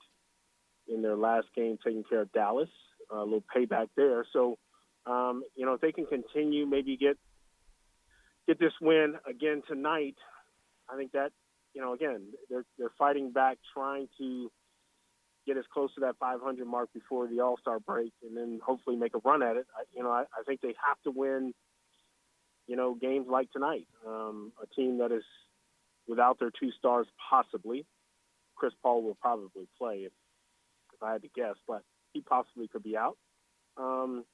in 0.88 1.02
their 1.02 1.16
last 1.16 1.46
game, 1.54 1.78
taking 1.84 2.04
care 2.04 2.22
of 2.22 2.32
Dallas. 2.32 2.68
a 3.10 3.22
little 3.22 3.44
payback 3.54 3.88
there. 3.96 4.24
So, 4.32 4.58
um, 5.06 5.42
you 5.56 5.66
know, 5.66 5.74
if 5.74 5.80
they 5.80 5.92
can 5.92 6.06
continue, 6.06 6.66
maybe 6.66 6.96
get 6.96 7.16
get 8.46 8.58
this 8.58 8.72
win 8.80 9.14
again 9.28 9.62
tonight, 9.68 10.16
I 10.88 10.96
think 10.96 11.12
that 11.12 11.32
you 11.74 11.80
know, 11.80 11.94
again, 11.94 12.22
they're 12.50 12.64
they're 12.78 12.92
fighting 12.98 13.32
back, 13.32 13.58
trying 13.74 14.08
to 14.18 14.50
get 15.46 15.56
as 15.56 15.64
close 15.72 15.92
to 15.94 16.00
that 16.00 16.16
500 16.20 16.66
mark 16.66 16.92
before 16.92 17.26
the 17.26 17.40
All 17.40 17.56
Star 17.60 17.80
break, 17.80 18.12
and 18.22 18.36
then 18.36 18.60
hopefully 18.64 18.96
make 18.96 19.14
a 19.14 19.18
run 19.24 19.42
at 19.42 19.56
it. 19.56 19.66
I, 19.76 19.82
you 19.94 20.02
know, 20.02 20.10
I, 20.10 20.22
I 20.22 20.42
think 20.46 20.60
they 20.60 20.74
have 20.86 21.00
to 21.04 21.10
win. 21.10 21.52
You 22.68 22.76
know, 22.76 22.94
games 22.94 23.26
like 23.28 23.50
tonight, 23.50 23.88
um, 24.06 24.52
a 24.62 24.72
team 24.72 24.98
that 24.98 25.10
is 25.10 25.24
without 26.06 26.38
their 26.38 26.50
two 26.50 26.70
stars, 26.78 27.06
possibly. 27.30 27.84
Chris 28.54 28.72
Paul 28.82 29.02
will 29.02 29.16
probably 29.20 29.66
play 29.76 30.04
if, 30.06 30.12
if 30.94 31.02
I 31.02 31.12
had 31.12 31.22
to 31.22 31.28
guess, 31.34 31.56
but 31.66 31.82
he 32.12 32.20
possibly 32.20 32.68
could 32.68 32.84
be 32.84 32.96
out. 32.96 33.16
Um, 33.76 34.24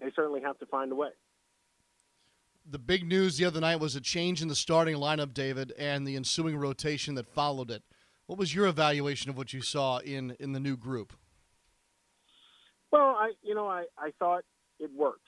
they 0.00 0.10
certainly 0.14 0.40
have 0.40 0.58
to 0.58 0.66
find 0.66 0.92
a 0.92 0.94
way. 0.94 1.10
The 2.66 2.78
big 2.78 3.06
news 3.06 3.36
the 3.36 3.44
other 3.44 3.60
night 3.60 3.76
was 3.76 3.94
a 3.94 4.00
change 4.00 4.40
in 4.40 4.48
the 4.48 4.54
starting 4.54 4.96
lineup, 4.96 5.34
David, 5.34 5.72
and 5.78 6.06
the 6.06 6.16
ensuing 6.16 6.56
rotation 6.56 7.14
that 7.16 7.28
followed 7.28 7.70
it. 7.70 7.82
What 8.26 8.38
was 8.38 8.54
your 8.54 8.66
evaluation 8.66 9.28
of 9.28 9.36
what 9.36 9.52
you 9.52 9.60
saw 9.60 9.98
in, 9.98 10.34
in 10.40 10.52
the 10.52 10.60
new 10.60 10.76
group? 10.76 11.12
Well, 12.90 13.16
I 13.18 13.32
you 13.42 13.54
know 13.54 13.66
I, 13.66 13.86
I 13.98 14.12
thought 14.18 14.44
it 14.78 14.88
worked. 14.96 15.26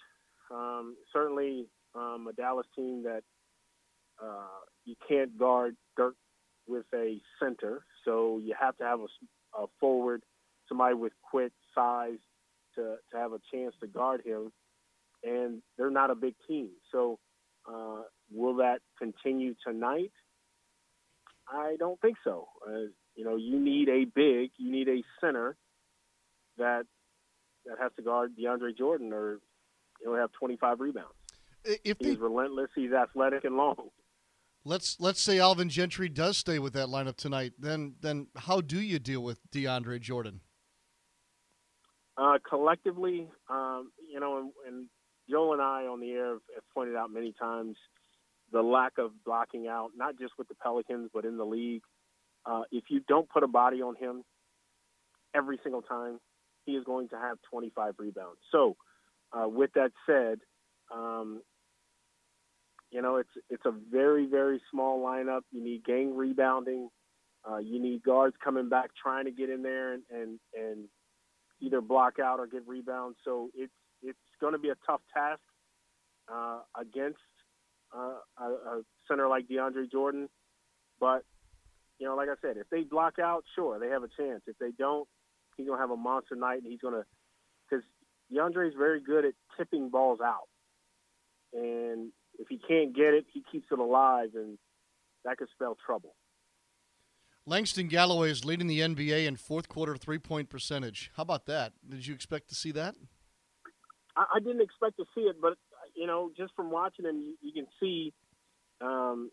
Um, 0.53 0.97
certainly, 1.13 1.67
um, 1.97 2.29
a 2.31 2.33
Dallas 2.33 2.67
team 2.77 3.03
that 3.03 3.23
uh, 4.23 4.63
you 4.85 4.95
can't 5.09 5.37
guard 5.37 5.77
Dirk 5.97 6.15
with 6.69 6.87
a 6.95 7.21
center, 7.43 7.85
so 8.05 8.41
you 8.43 8.55
have 8.59 8.77
to 8.79 8.85
have 8.85 9.01
a, 9.01 9.63
a 9.63 9.67
forward, 9.81 10.23
somebody 10.69 10.95
with 10.95 11.13
quick 11.29 11.51
size 11.75 12.19
to 12.77 12.97
to 13.13 13.17
have 13.17 13.33
a 13.33 13.41
chance 13.53 13.75
to 13.81 13.87
guard 13.87 14.23
him. 14.25 14.53
And 15.25 15.63
they're 15.77 15.91
not 15.91 16.11
a 16.11 16.15
big 16.15 16.35
team, 16.47 16.69
so 16.93 17.19
uh, 17.69 18.03
will 18.31 18.57
that 18.57 18.79
continue 18.99 19.55
tonight? 19.67 20.13
I 21.49 21.77
don't 21.79 22.01
think 22.01 22.17
so. 22.23 22.49
Uh, 22.67 22.91
you 23.15 23.25
know, 23.25 23.37
you 23.37 23.59
need 23.59 23.89
a 23.89 24.05
big, 24.05 24.51
you 24.57 24.71
need 24.71 24.89
a 24.89 25.03
center 25.21 25.57
that 26.59 26.85
that 27.65 27.79
has 27.81 27.93
to 27.97 28.03
guard 28.03 28.33
DeAndre 28.39 28.77
Jordan, 28.77 29.13
or 29.13 29.41
he'll 30.03 30.15
have 30.15 30.31
25 30.33 30.81
rebounds. 30.81 31.11
If 31.65 31.97
he's 31.99 32.19
relentless, 32.19 32.71
he's 32.75 32.93
athletic 32.93 33.45
and 33.45 33.57
long. 33.57 33.89
Let's 34.65 34.97
let's 35.01 35.21
say 35.21 35.39
Alvin 35.39 35.69
Gentry 35.69 36.09
does 36.09 36.37
stay 36.37 36.59
with 36.59 36.73
that 36.75 36.89
lineup 36.89 37.17
tonight. 37.17 37.55
Then 37.59 37.95
then 38.01 38.29
how 38.37 38.61
do 38.61 38.81
you 38.81 38.99
deal 38.99 39.23
with 39.23 39.41
DeAndre 39.51 40.01
Jordan? 40.01 40.41
Uh, 42.19 42.39
collectively, 42.49 43.29
um, 43.51 43.91
you 44.11 44.19
know, 44.21 44.39
and, 44.39 44.53
and 44.67 44.87
Joel 45.29 45.53
and 45.55 45.63
I 45.63 45.83
on 45.83 46.01
the 46.01 46.11
air 46.13 46.29
have, 46.29 46.41
have 46.55 46.65
pointed 46.73 46.97
out 46.97 47.11
many 47.11 47.35
times 47.39 47.77
the 48.53 48.63
lack 48.63 48.93
of 48.99 49.11
blocking 49.25 49.67
out, 49.69 49.91
not 49.97 50.19
just 50.19 50.33
with 50.39 50.49
the 50.49 50.55
Pelicans, 50.55 51.11
but 51.13 51.25
in 51.25 51.37
the 51.37 51.45
league. 51.45 51.83
Uh, 52.47 52.63
if 52.71 52.85
you 52.89 53.01
don't 53.07 53.29
put 53.29 53.43
a 53.43 53.49
body 53.49 53.83
on 53.83 53.97
him 53.97 54.23
every 55.35 55.59
single 55.63 55.83
time, 55.83 56.19
he 56.65 56.73
is 56.73 56.85
going 56.85 57.09
to 57.09 57.17
have 57.17 57.39
25 57.51 57.95
rebounds. 57.99 58.39
So, 58.51 58.77
uh, 59.33 59.49
with 59.49 59.71
that 59.75 59.91
said, 60.07 60.39
um, 60.95 61.43
you 62.91 63.03
know 63.03 63.17
it's 63.17 63.31
it's 63.51 63.65
a 63.67 63.73
very 63.91 64.27
very 64.27 64.61
small 64.71 65.05
lineup. 65.05 65.41
You 65.51 65.63
need 65.63 65.85
gang 65.85 66.17
rebounding. 66.17 66.89
Uh, 67.49 67.59
you 67.59 67.81
need 67.81 68.03
guards 68.03 68.37
coming 68.43 68.69
back 68.69 68.91
trying 69.01 69.27
to 69.27 69.31
get 69.31 69.51
in 69.51 69.63
there 69.63 69.93
and, 69.95 70.03
and 70.11 70.41
and 70.55 70.89
either 71.61 71.81
block 71.81 72.19
out 72.19 72.39
or 72.41 72.47
get 72.47 72.67
rebounds. 72.67 73.19
So 73.25 73.51
it's 73.55 73.73
it's 74.03 74.19
going 74.41 74.53
to 74.53 74.59
be 74.59 74.69
a 74.69 74.77
tough 74.87 75.01
task 75.15 75.41
uh, 76.33 76.61
against 76.79 77.19
uh, 77.97 78.19
a, 78.39 78.45
a 78.45 78.83
center 79.09 79.29
like 79.29 79.49
DeAndre 79.49 79.91
Jordan. 79.91 80.29
But 81.01 81.25
you 81.99 82.07
know, 82.07 82.15
like 82.15 82.29
I 82.29 82.35
said, 82.43 82.57
if 82.57 82.69
they 82.71 82.83
block 82.83 83.19
out, 83.19 83.45
sure, 83.55 83.79
they 83.79 83.89
have 83.89 84.03
a 84.03 84.09
chance. 84.09 84.43
If 84.47 84.59
they 84.59 84.71
don't, 84.79 85.09
he's 85.57 85.67
gonna 85.67 85.81
have 85.81 85.91
a 85.91 85.97
monster 85.97 86.37
night, 86.37 86.63
and 86.63 86.71
he's 86.71 86.81
gonna 86.81 87.05
because 87.69 87.85
DeAndre 88.33 88.69
is 88.69 88.75
very 88.77 89.01
good 89.01 89.25
at 89.25 89.35
tipping 89.57 89.89
balls 89.89 90.21
out, 90.23 90.49
and 91.53 92.13
if 92.39 92.49
he 92.49 92.59
can't 92.59 92.95
get 92.95 93.15
it, 93.15 93.25
he 93.33 93.43
keeps 93.51 93.67
it 93.71 93.79
alive, 93.79 94.31
and 94.35 94.59
that 95.25 95.39
could 95.39 95.49
spell 95.55 95.77
trouble. 95.87 96.15
Langston 97.49 97.87
Galloway 97.87 98.31
is 98.31 98.45
leading 98.45 98.67
the 98.67 98.81
NBA 98.81 99.25
in 99.27 99.37
fourth 99.37 99.69
quarter 99.69 99.97
three 99.97 100.19
point 100.19 100.51
percentage. 100.51 101.13
How 101.17 101.23
about 101.23 101.47
that? 101.47 101.73
Did 101.89 102.05
you 102.05 102.13
expect 102.13 102.49
to 102.49 102.57
see 102.57 102.73
that? 102.73 102.97
I, 104.17 104.41
didn't 104.41 104.63
expect 104.63 104.97
to 104.97 105.05
see 105.15 105.23
it, 105.23 105.37
but 105.41 105.55
you 105.95 106.07
know, 106.07 106.31
just 106.37 106.55
from 106.57 106.71
watching 106.71 107.05
him, 107.05 107.21
you, 107.21 107.37
you 107.43 107.53
can 107.53 107.67
see 107.79 108.15
um, 108.81 109.31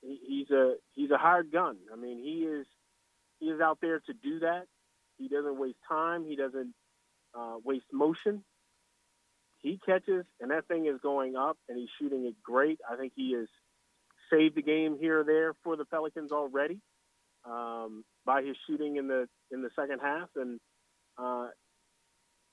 he, 0.00 0.18
he's 0.26 0.50
a 0.50 0.76
he's 0.94 1.10
a 1.10 1.18
hired 1.18 1.52
gun. 1.52 1.76
I 1.92 1.96
mean, 1.96 2.18
he 2.18 2.44
is 2.44 2.66
he 3.38 3.46
is 3.46 3.60
out 3.60 3.78
there 3.82 4.00
to 4.00 4.12
do 4.14 4.40
that. 4.40 4.64
He 5.18 5.28
doesn't 5.28 5.58
waste 5.58 5.78
time. 5.86 6.24
He 6.26 6.36
doesn't 6.36 6.72
uh, 7.34 7.56
waste 7.62 7.86
motion. 7.92 8.44
He 9.58 9.78
catches, 9.84 10.24
and 10.40 10.50
that 10.50 10.66
thing 10.68 10.86
is 10.86 11.00
going 11.02 11.36
up, 11.36 11.58
and 11.68 11.78
he's 11.78 11.90
shooting 12.00 12.24
it 12.24 12.34
great. 12.42 12.80
I 12.90 12.96
think 12.96 13.12
he 13.14 13.34
has 13.34 13.48
saved 14.30 14.56
the 14.56 14.62
game 14.62 14.96
here 14.98 15.20
or 15.20 15.24
there 15.24 15.52
for 15.62 15.76
the 15.76 15.84
Pelicans 15.84 16.32
already 16.32 16.80
um, 17.44 18.04
by 18.24 18.42
his 18.42 18.56
shooting 18.66 18.96
in 18.96 19.08
the 19.08 19.26
in 19.50 19.62
the 19.62 19.70
second 19.78 20.00
half. 20.00 20.28
And 20.36 20.60
uh, 21.18 21.48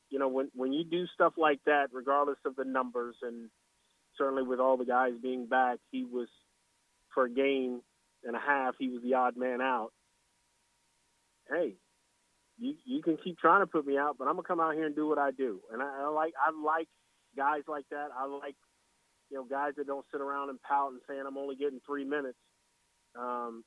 you 0.09 0.19
know, 0.19 0.27
when 0.27 0.49
when 0.53 0.73
you 0.73 0.83
do 0.83 1.05
stuff 1.13 1.33
like 1.37 1.59
that, 1.65 1.87
regardless 1.91 2.39
of 2.45 2.55
the 2.55 2.65
numbers, 2.65 3.15
and 3.21 3.49
certainly 4.17 4.43
with 4.43 4.59
all 4.59 4.77
the 4.77 4.85
guys 4.85 5.13
being 5.21 5.47
back, 5.47 5.79
he 5.91 6.03
was 6.03 6.27
for 7.13 7.25
a 7.25 7.29
game 7.29 7.81
and 8.23 8.35
a 8.35 8.39
half, 8.39 8.75
he 8.79 8.89
was 8.89 9.01
the 9.03 9.13
odd 9.13 9.37
man 9.37 9.61
out. 9.61 9.91
Hey, 11.49 11.75
you 12.57 12.75
you 12.85 13.01
can 13.01 13.17
keep 13.23 13.37
trying 13.39 13.61
to 13.61 13.67
put 13.67 13.85
me 13.85 13.97
out, 13.97 14.17
but 14.17 14.27
I'm 14.27 14.35
gonna 14.35 14.47
come 14.47 14.59
out 14.59 14.75
here 14.75 14.85
and 14.85 14.95
do 14.95 15.07
what 15.07 15.17
I 15.17 15.31
do. 15.31 15.61
And 15.71 15.81
I, 15.81 16.03
I 16.03 16.09
like 16.09 16.33
I 16.39 16.51
like 16.51 16.87
guys 17.35 17.63
like 17.67 17.85
that. 17.91 18.09
I 18.17 18.25
like 18.25 18.55
you 19.29 19.37
know 19.37 19.45
guys 19.45 19.73
that 19.77 19.87
don't 19.87 20.05
sit 20.11 20.21
around 20.21 20.49
and 20.49 20.61
pout 20.61 20.91
and 20.91 21.01
saying 21.07 21.23
I'm 21.25 21.37
only 21.37 21.55
getting 21.55 21.79
three 21.85 22.05
minutes. 22.05 22.37
Um, 23.17 23.63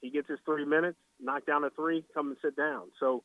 he 0.00 0.10
gets 0.10 0.28
his 0.28 0.38
three 0.44 0.64
minutes, 0.64 0.98
knock 1.20 1.46
down 1.46 1.64
a 1.64 1.70
three, 1.70 2.04
come 2.14 2.28
and 2.28 2.36
sit 2.42 2.56
down. 2.56 2.88
So 3.00 3.24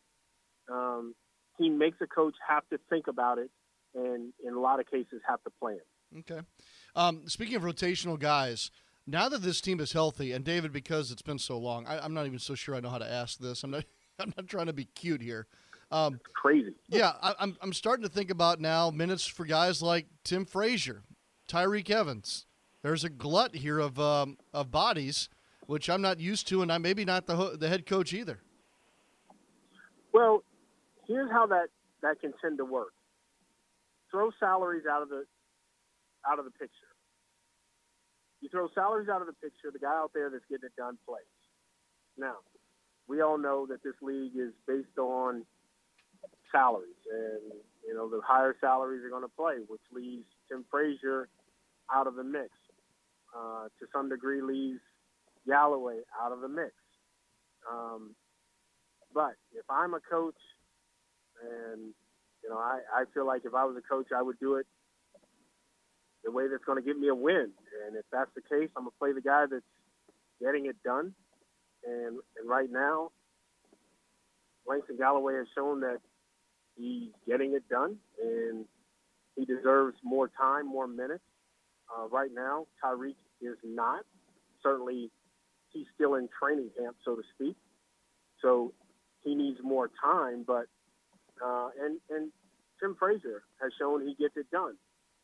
um, 0.71 1.15
he 1.57 1.69
makes 1.69 1.97
a 2.01 2.07
coach 2.07 2.35
have 2.47 2.67
to 2.69 2.79
think 2.89 3.07
about 3.07 3.37
it, 3.37 3.51
and 3.95 4.33
in 4.45 4.53
a 4.53 4.59
lot 4.59 4.79
of 4.79 4.89
cases 4.89 5.21
have 5.27 5.43
to 5.43 5.49
plan. 5.49 5.79
Okay. 6.19 6.41
Um, 6.95 7.27
speaking 7.27 7.55
of 7.55 7.63
rotational 7.63 8.19
guys, 8.19 8.71
now 9.07 9.29
that 9.29 9.41
this 9.41 9.61
team 9.61 9.79
is 9.79 9.93
healthy, 9.93 10.31
and 10.31 10.45
David, 10.45 10.71
because 10.71 11.11
it's 11.11 11.21
been 11.21 11.39
so 11.39 11.57
long, 11.57 11.85
I, 11.87 12.03
am 12.03 12.13
not 12.13 12.25
even 12.25 12.39
so 12.39 12.55
sure 12.55 12.75
I 12.75 12.79
know 12.79 12.89
how 12.89 12.97
to 12.97 13.09
ask 13.09 13.39
this. 13.39 13.63
I'm 13.63 13.71
not. 13.71 13.85
I'm 14.19 14.33
not 14.37 14.47
trying 14.47 14.67
to 14.67 14.73
be 14.73 14.85
cute 14.85 15.21
here. 15.21 15.47
Um, 15.89 16.19
crazy. 16.33 16.75
Yeah, 16.89 17.13
I, 17.23 17.33
I'm. 17.39 17.57
I'm 17.61 17.73
starting 17.73 18.03
to 18.03 18.11
think 18.11 18.29
about 18.29 18.59
now 18.59 18.91
minutes 18.91 19.25
for 19.25 19.45
guys 19.45 19.81
like 19.81 20.05
Tim 20.23 20.45
Frazier, 20.45 21.03
Tyreke 21.47 21.89
Evans. 21.89 22.45
There's 22.83 23.03
a 23.03 23.09
glut 23.09 23.55
here 23.55 23.79
of 23.79 23.99
um, 23.99 24.37
of 24.53 24.69
bodies, 24.69 25.29
which 25.71 25.89
I'm 25.89 26.01
not 26.01 26.19
used 26.19 26.49
to, 26.49 26.61
and 26.61 26.69
I'm 26.69 26.81
maybe 26.81 27.05
not 27.05 27.27
the 27.27 27.55
the 27.57 27.69
head 27.69 27.85
coach 27.85 28.11
either. 28.13 28.39
Well, 30.13 30.43
here's 31.07 31.31
how 31.31 31.47
that 31.47 31.67
that 32.01 32.19
can 32.19 32.33
tend 32.41 32.57
to 32.57 32.65
work. 32.65 32.91
Throw 34.11 34.31
salaries 34.37 34.83
out 34.85 35.01
of 35.01 35.07
the 35.07 35.23
out 36.29 36.39
of 36.39 36.43
the 36.43 36.51
picture. 36.51 36.91
You 38.41 38.49
throw 38.49 38.67
salaries 38.75 39.07
out 39.07 39.21
of 39.21 39.27
the 39.27 39.33
picture, 39.33 39.71
the 39.71 39.79
guy 39.79 39.95
out 39.95 40.11
there 40.13 40.29
that's 40.29 40.43
getting 40.49 40.65
it 40.65 40.75
done 40.75 40.97
plays. 41.07 41.23
Now, 42.17 42.35
we 43.07 43.21
all 43.21 43.37
know 43.37 43.65
that 43.67 43.81
this 43.81 43.95
league 44.01 44.35
is 44.35 44.51
based 44.67 44.97
on 44.97 45.45
salaries, 46.51 46.99
and 47.09 47.53
you 47.87 47.93
know 47.93 48.09
the 48.09 48.19
higher 48.27 48.57
salaries 48.59 49.05
are 49.05 49.09
going 49.09 49.23
to 49.23 49.35
play, 49.37 49.63
which 49.69 49.87
leaves 49.93 50.27
Tim 50.49 50.65
Frazier 50.69 51.29
out 51.89 52.07
of 52.07 52.15
the 52.15 52.25
mix. 52.25 52.49
Uh, 53.33 53.69
to 53.79 53.87
some 53.93 54.09
degree, 54.09 54.41
leaves 54.41 54.81
Galloway 55.47 55.99
out 56.21 56.31
of 56.31 56.41
the 56.41 56.47
mix. 56.47 56.73
Um, 57.71 58.15
but 59.13 59.33
if 59.53 59.65
I'm 59.69 59.93
a 59.93 59.99
coach 59.99 60.35
and, 61.43 61.93
you 62.43 62.49
know, 62.49 62.57
I, 62.57 62.79
I 62.93 63.03
feel 63.13 63.25
like 63.25 63.43
if 63.45 63.53
I 63.53 63.65
was 63.65 63.75
a 63.77 63.87
coach, 63.87 64.07
I 64.15 64.21
would 64.21 64.39
do 64.39 64.55
it 64.55 64.65
the 66.23 66.31
way 66.31 66.47
that's 66.49 66.63
going 66.65 66.81
to 66.81 66.85
give 66.85 66.97
me 66.97 67.07
a 67.07 67.15
win. 67.15 67.51
And 67.85 67.95
if 67.95 68.05
that's 68.11 68.31
the 68.35 68.41
case, 68.41 68.69
I'm 68.77 68.85
to 68.85 68.91
play 68.99 69.11
the 69.13 69.21
guy 69.21 69.45
that's 69.49 69.63
getting 70.41 70.67
it 70.67 70.75
done. 70.83 71.13
And, 71.85 72.19
and 72.37 72.49
right 72.49 72.69
now, 72.71 73.11
Langston 74.67 74.97
Galloway 74.97 75.35
has 75.35 75.47
shown 75.55 75.81
that 75.81 75.97
he's 76.77 77.11
getting 77.27 77.53
it 77.53 77.67
done 77.69 77.97
and 78.21 78.65
he 79.35 79.45
deserves 79.45 79.97
more 80.03 80.29
time, 80.29 80.67
more 80.67 80.87
minutes. 80.87 81.23
Uh, 81.89 82.07
right 82.07 82.29
now, 82.33 82.67
Tyreke 82.83 83.15
is 83.41 83.57
not. 83.63 84.05
Certainly, 84.63 85.09
he's 85.71 85.87
still 85.95 86.15
in 86.15 86.29
training 86.41 86.69
camp, 86.77 86.95
so 87.03 87.15
to 87.15 87.21
speak. 87.35 87.55
So 88.41 88.73
he 89.23 89.35
needs 89.35 89.59
more 89.63 89.89
time, 90.01 90.43
but 90.45 90.67
uh, 91.43 91.69
and 91.81 91.99
and 92.09 92.31
Tim 92.79 92.95
Frazier 92.99 93.43
has 93.61 93.71
shown 93.79 94.05
he 94.05 94.15
gets 94.15 94.35
it 94.37 94.49
done. 94.51 94.75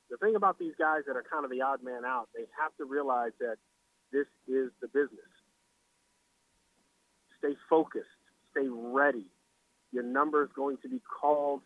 The 0.09 0.17
thing 0.17 0.35
about 0.35 0.57
these 0.57 0.73
guys 0.79 1.01
that 1.07 1.15
are 1.15 1.23
kind 1.29 1.43
of 1.43 1.51
the 1.51 1.61
odd 1.61 1.83
man 1.83 2.05
out, 2.05 2.29
they 2.35 2.45
have 2.61 2.71
to 2.77 2.85
realize 2.85 3.31
that 3.39 3.57
this 4.11 4.27
is 4.47 4.71
the 4.81 4.87
business. 4.87 5.31
Stay 7.39 7.55
focused. 7.69 8.05
Stay 8.51 8.67
ready. 8.69 9.29
Your 9.91 10.03
number 10.03 10.43
is 10.43 10.49
going 10.55 10.77
to 10.83 10.89
be 10.89 11.01
called, 11.21 11.61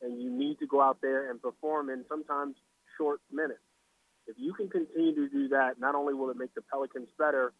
and 0.00 0.20
you 0.22 0.30
need 0.30 0.58
to 0.60 0.66
go 0.66 0.80
out 0.80 0.98
there 1.02 1.30
and 1.30 1.40
perform 1.40 1.90
in 1.90 2.04
sometimes 2.08 2.56
short 2.96 3.20
minutes. 3.30 3.60
If 4.26 4.36
you 4.38 4.54
can 4.54 4.68
continue 4.68 5.14
to 5.14 5.28
do 5.28 5.48
that, 5.48 5.78
not 5.78 5.94
only 5.94 6.14
will 6.14 6.30
it 6.30 6.36
make 6.36 6.54
the 6.54 6.62
Pelicans 6.62 7.08
better, 7.18 7.52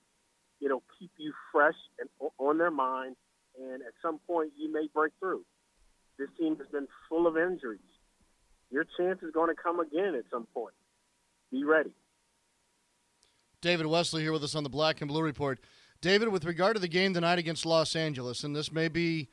it'll 0.64 0.82
keep 0.98 1.10
you 1.18 1.32
fresh 1.50 1.74
and 1.98 2.08
on 2.38 2.58
their 2.58 2.70
mind, 2.70 3.16
and 3.60 3.82
at 3.82 3.92
some 4.00 4.18
point 4.26 4.52
you 4.56 4.72
may 4.72 4.88
break 4.94 5.12
through. 5.18 5.44
This 6.18 6.28
team 6.38 6.56
has 6.56 6.68
been 6.68 6.86
full 7.08 7.26
of 7.26 7.36
injuries. 7.36 7.80
Your 8.70 8.84
chance 8.96 9.22
is 9.22 9.32
going 9.32 9.54
to 9.54 9.60
come 9.60 9.80
again 9.80 10.14
at 10.14 10.24
some 10.30 10.46
point. 10.54 10.74
Be 11.50 11.64
ready. 11.64 11.90
David 13.60 13.86
Wesley 13.86 14.22
here 14.22 14.32
with 14.32 14.42
us 14.42 14.54
on 14.54 14.62
the 14.64 14.70
Black 14.70 15.00
and 15.00 15.08
Blue 15.08 15.22
Report. 15.22 15.60
David, 16.00 16.28
with 16.28 16.44
regard 16.44 16.74
to 16.74 16.80
the 16.80 16.88
game 16.88 17.14
tonight 17.14 17.38
against 17.38 17.64
Los 17.64 17.94
Angeles, 17.94 18.42
and 18.42 18.56
this 18.56 18.72
may 18.72 18.88
be 18.88 19.28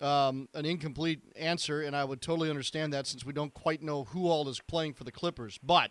um, 0.00 0.48
an 0.54 0.64
incomplete 0.64 1.20
answer, 1.36 1.82
and 1.82 1.94
I 1.94 2.04
would 2.04 2.22
totally 2.22 2.48
understand 2.48 2.92
that 2.94 3.06
since 3.06 3.26
we 3.26 3.32
don't 3.32 3.52
quite 3.52 3.82
know 3.82 4.04
who 4.04 4.28
all 4.28 4.48
is 4.48 4.60
playing 4.60 4.94
for 4.94 5.04
the 5.04 5.12
Clippers. 5.12 5.58
But 5.62 5.90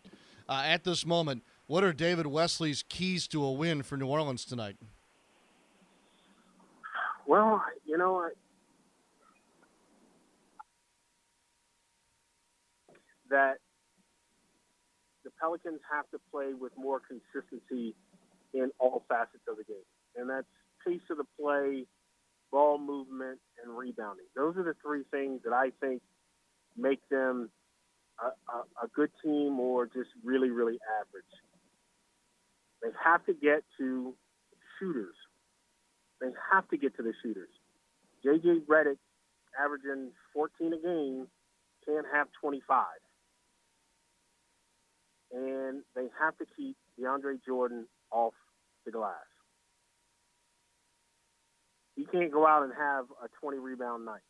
uh, 0.49 0.63
at 0.65 0.83
this 0.83 1.05
moment, 1.05 1.43
what 1.67 1.83
are 1.83 1.93
David 1.93 2.27
Wesley's 2.27 2.83
keys 2.83 3.27
to 3.29 3.43
a 3.43 3.51
win 3.51 3.83
for 3.83 3.97
New 3.97 4.07
Orleans 4.07 4.45
tonight? 4.45 4.77
Well, 7.25 7.63
you 7.85 7.97
know, 7.97 8.17
I, 8.17 8.31
that 13.29 13.57
the 15.23 15.31
Pelicans 15.39 15.79
have 15.91 16.09
to 16.11 16.19
play 16.31 16.53
with 16.53 16.73
more 16.77 16.99
consistency 16.99 17.95
in 18.53 18.69
all 18.77 19.03
facets 19.07 19.43
of 19.47 19.57
the 19.57 19.63
game, 19.63 19.77
and 20.17 20.29
that's 20.29 20.45
pace 20.85 21.01
of 21.09 21.17
the 21.17 21.25
play, 21.39 21.85
ball 22.51 22.77
movement, 22.77 23.39
and 23.63 23.75
rebounding. 23.75 24.25
Those 24.35 24.57
are 24.57 24.63
the 24.63 24.75
three 24.85 25.03
things 25.09 25.41
that 25.45 25.53
I 25.53 25.71
think 25.79 26.01
make 26.77 26.99
them 27.09 27.49
a, 28.21 28.27
a, 28.51 28.85
a 28.85 28.87
good 28.93 29.09
team 29.23 29.59
or 29.59 29.85
just 29.85 30.09
really, 30.23 30.49
really 30.49 30.77
average. 30.99 31.23
They 32.83 32.89
have 33.03 33.25
to 33.25 33.33
get 33.33 33.63
to 33.79 34.13
shooters. 34.77 35.15
They 36.19 36.27
have 36.51 36.67
to 36.69 36.77
get 36.77 36.95
to 36.97 37.03
the 37.03 37.13
shooters. 37.23 37.49
J.J. 38.23 38.61
Redick, 38.69 38.97
averaging 39.59 40.11
14 40.33 40.73
a 40.73 40.77
game, 40.77 41.27
can't 41.85 42.05
have 42.13 42.27
25. 42.41 42.85
And 45.31 45.83
they 45.95 46.07
have 46.19 46.37
to 46.37 46.45
keep 46.55 46.77
DeAndre 46.99 47.39
Jordan 47.45 47.87
off 48.11 48.33
the 48.85 48.91
glass. 48.91 49.15
He 51.95 52.05
can't 52.05 52.31
go 52.31 52.45
out 52.45 52.63
and 52.63 52.73
have 52.77 53.05
a 53.23 53.27
20 53.39 53.57
rebound 53.59 54.05
night 54.05 54.21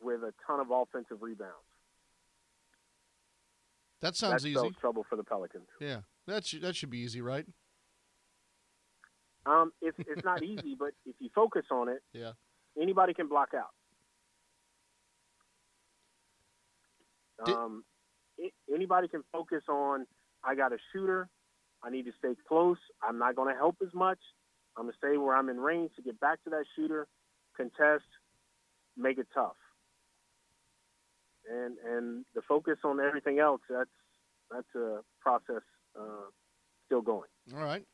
with 0.00 0.22
a 0.22 0.32
ton 0.46 0.60
of 0.60 0.68
offensive 0.70 1.22
rebounds. 1.22 1.52
That 4.00 4.16
sounds 4.16 4.42
That's 4.42 4.46
easy. 4.46 4.70
trouble 4.80 5.04
for 5.08 5.16
the 5.16 5.22
Pelicans. 5.22 5.68
Yeah, 5.80 6.00
that 6.26 6.44
should, 6.46 6.62
that 6.62 6.76
should 6.76 6.90
be 6.90 6.98
easy, 6.98 7.20
right? 7.20 7.46
Um, 9.46 9.72
it's 9.80 9.96
it's 9.98 10.24
not 10.24 10.42
easy, 10.52 10.76
but 10.78 10.90
if 11.06 11.16
you 11.18 11.28
focus 11.34 11.64
on 11.70 11.88
it, 11.88 12.02
Yeah. 12.12 12.32
anybody 12.80 13.14
can 13.14 13.28
block 13.28 13.50
out. 13.54 13.70
Did- 17.44 17.54
Um, 17.56 17.84
a- 18.40 18.52
anybody 18.72 19.08
can 19.08 19.22
focus 19.32 19.64
on. 19.68 20.06
I 20.44 20.54
got 20.54 20.72
a 20.72 20.78
shooter. 20.92 21.28
I 21.82 21.90
need 21.90 22.04
to 22.04 22.12
stay 22.18 22.34
close. 22.46 22.78
I'm 23.02 23.18
not 23.18 23.34
going 23.34 23.52
to 23.52 23.58
help 23.58 23.76
as 23.82 23.92
much. 23.92 24.18
I'm 24.76 24.84
going 24.84 24.92
to 24.92 24.98
stay 24.98 25.16
where 25.16 25.36
I'm 25.36 25.48
in 25.48 25.58
range 25.60 25.90
to 25.96 26.02
get 26.02 26.18
back 26.20 26.42
to 26.44 26.50
that 26.50 26.64
shooter, 26.76 27.06
contest, 27.56 28.04
make 28.96 29.18
it 29.18 29.26
tough. 29.34 29.56
And 31.50 31.76
and 31.84 32.24
the 32.34 32.42
focus 32.42 32.78
on 32.84 33.00
everything 33.00 33.40
else 33.40 33.60
that's 33.68 33.90
that's 34.50 34.74
a 34.76 35.00
process 35.20 35.62
uh, 35.98 36.30
still 36.86 37.02
going. 37.02 37.28
All 37.54 37.62
right. 37.62 37.84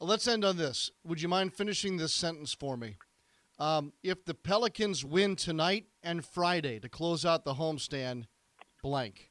Let's 0.00 0.28
end 0.28 0.44
on 0.44 0.56
this. 0.56 0.90
Would 1.04 1.22
you 1.22 1.28
mind 1.28 1.54
finishing 1.54 1.96
this 1.96 2.12
sentence 2.12 2.52
for 2.52 2.76
me? 2.76 2.96
Um, 3.58 3.92
if 4.02 4.24
the 4.24 4.34
Pelicans 4.34 5.04
win 5.04 5.36
tonight 5.36 5.86
and 6.02 6.24
Friday 6.24 6.80
to 6.80 6.88
close 6.88 7.24
out 7.24 7.44
the 7.44 7.54
homestand, 7.54 8.24
blank. 8.82 9.30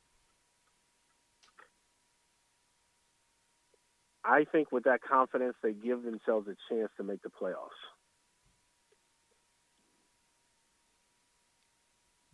I 4.25 4.45
think 4.49 4.71
with 4.71 4.85
that 4.85 5.01
confidence, 5.01 5.55
they 5.61 5.73
give 5.73 6.03
themselves 6.03 6.47
a 6.47 6.55
chance 6.73 6.89
to 6.97 7.03
make 7.03 7.21
the 7.23 7.29
playoffs. 7.29 7.69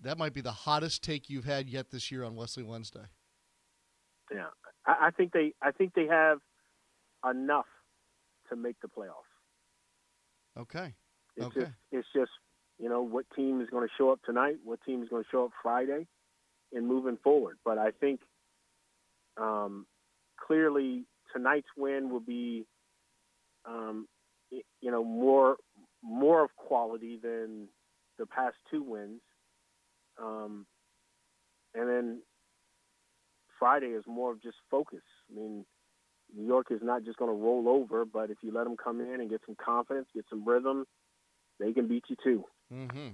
That 0.02 0.18
might 0.18 0.34
be 0.34 0.42
the 0.42 0.52
hottest 0.52 1.04
take 1.04 1.30
you've 1.30 1.46
had 1.46 1.68
yet 1.68 1.90
this 1.90 2.12
year 2.12 2.24
on 2.24 2.36
Wesley 2.36 2.64
Wednesday. 2.64 3.06
Yeah, 4.32 4.46
I, 4.86 5.08
I 5.08 5.12
think 5.12 5.32
they, 5.34 5.54
I 5.62 5.72
think 5.72 5.94
they 5.94 6.08
have 6.08 6.40
enough 7.30 7.66
to 8.50 8.56
make 8.56 8.80
the 8.82 8.88
playoffs. 8.88 9.30
Okay. 10.58 10.96
It's 11.36 11.46
Okay. 11.48 11.62
just, 11.62 11.72
it's 11.92 12.08
just, 12.16 12.32
you 12.80 12.90
know, 12.90 13.02
what 13.02 13.26
team 13.36 13.62
is 13.62 13.70
going 13.70 13.88
to 13.88 13.94
show 13.98 14.12
up 14.12 14.22
tonight, 14.24 14.58
what 14.64 14.80
team 14.86 15.04
is 15.04 15.10
going 15.10 15.24
to 15.24 15.30
show 15.30 15.46
up 15.46 15.52
Friday, 15.62 16.08
and 16.74 16.88
moving 16.88 17.18
forward. 17.24 17.58
But 17.64 17.78
I 17.78 17.92
think 17.92 18.22
um, 19.38 19.86
clearly 20.38 21.06
tonight's 21.34 21.68
win 21.78 22.10
will 22.10 22.20
be, 22.20 22.66
um, 23.66 24.08
you 24.52 24.92
know, 24.92 25.04
more 25.04 25.58
more 26.02 26.44
of 26.44 26.56
quality 26.56 27.20
than 27.22 27.68
the 28.18 28.26
past 28.26 28.56
two 28.72 28.82
wins. 28.82 29.22
Um, 30.22 30.66
and 31.76 31.88
then 31.88 32.22
Friday 33.60 33.88
is 33.88 34.04
more 34.08 34.32
of 34.32 34.42
just 34.42 34.58
focus. 34.72 35.02
I 35.30 35.36
mean, 35.36 35.66
New 36.36 36.48
York 36.48 36.68
is 36.72 36.80
not 36.82 37.04
just 37.04 37.18
going 37.18 37.30
to 37.30 37.44
roll 37.44 37.68
over, 37.68 38.06
but 38.06 38.30
if 38.30 38.38
you 38.42 38.52
let 38.52 38.64
them 38.64 38.78
come 38.82 39.02
in 39.02 39.20
and 39.20 39.30
get 39.30 39.42
some 39.46 39.56
confidence, 39.64 40.08
get 40.14 40.26
some 40.30 40.48
rhythm, 40.48 40.86
they 41.60 41.74
can 41.74 41.88
beat 41.88 42.06
you 42.08 42.16
too. 42.24 42.46
Mm-hmm. 42.74 43.10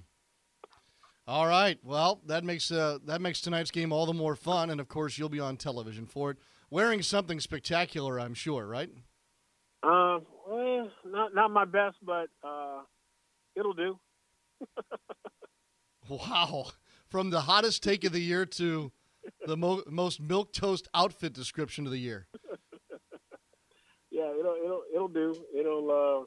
All 1.28 1.48
right. 1.48 1.80
Well, 1.84 2.22
that 2.28 2.44
makes 2.44 2.72
uh, 2.72 3.00
that 3.06 3.20
makes 3.20 3.42
tonight's 3.42 3.72
game 3.72 3.92
all 3.92 4.06
the 4.06 4.14
more 4.14 4.36
fun, 4.36 4.70
and 4.70 4.80
of 4.80 4.88
course, 4.88 5.18
you'll 5.18 5.30
be 5.30 5.40
on 5.40 5.58
television 5.58 6.06
for 6.06 6.32
it, 6.32 6.38
wearing 6.70 7.02
something 7.02 7.40
spectacular. 7.40 8.20
I'm 8.20 8.36
sure, 8.36 8.68
right? 8.68 8.92
Uh, 9.82 10.20
well, 10.48 10.92
not 11.04 11.34
not 11.34 11.50
my 11.50 11.66
best, 11.66 11.98
but 12.04 12.28
uh, 12.44 12.82
it'll 13.56 13.74
do. 13.74 13.98
Wow. 16.10 16.68
From 17.08 17.30
the 17.30 17.42
hottest 17.42 17.84
take 17.84 18.04
of 18.04 18.12
the 18.12 18.20
year 18.20 18.46
to 18.46 18.92
the 19.46 19.58
mo- 19.58 19.84
most 19.90 20.20
milk 20.22 20.52
toast 20.54 20.88
outfit 20.94 21.34
description 21.34 21.86
of 21.86 21.92
the 21.92 22.00
year. 22.00 22.28
Yeah, 24.12 24.32
it'll 24.40 24.56
it'll 24.56 24.84
it'll 24.94 25.08
do. 25.10 25.36
It'll 25.54 25.92
uh, 25.92 26.26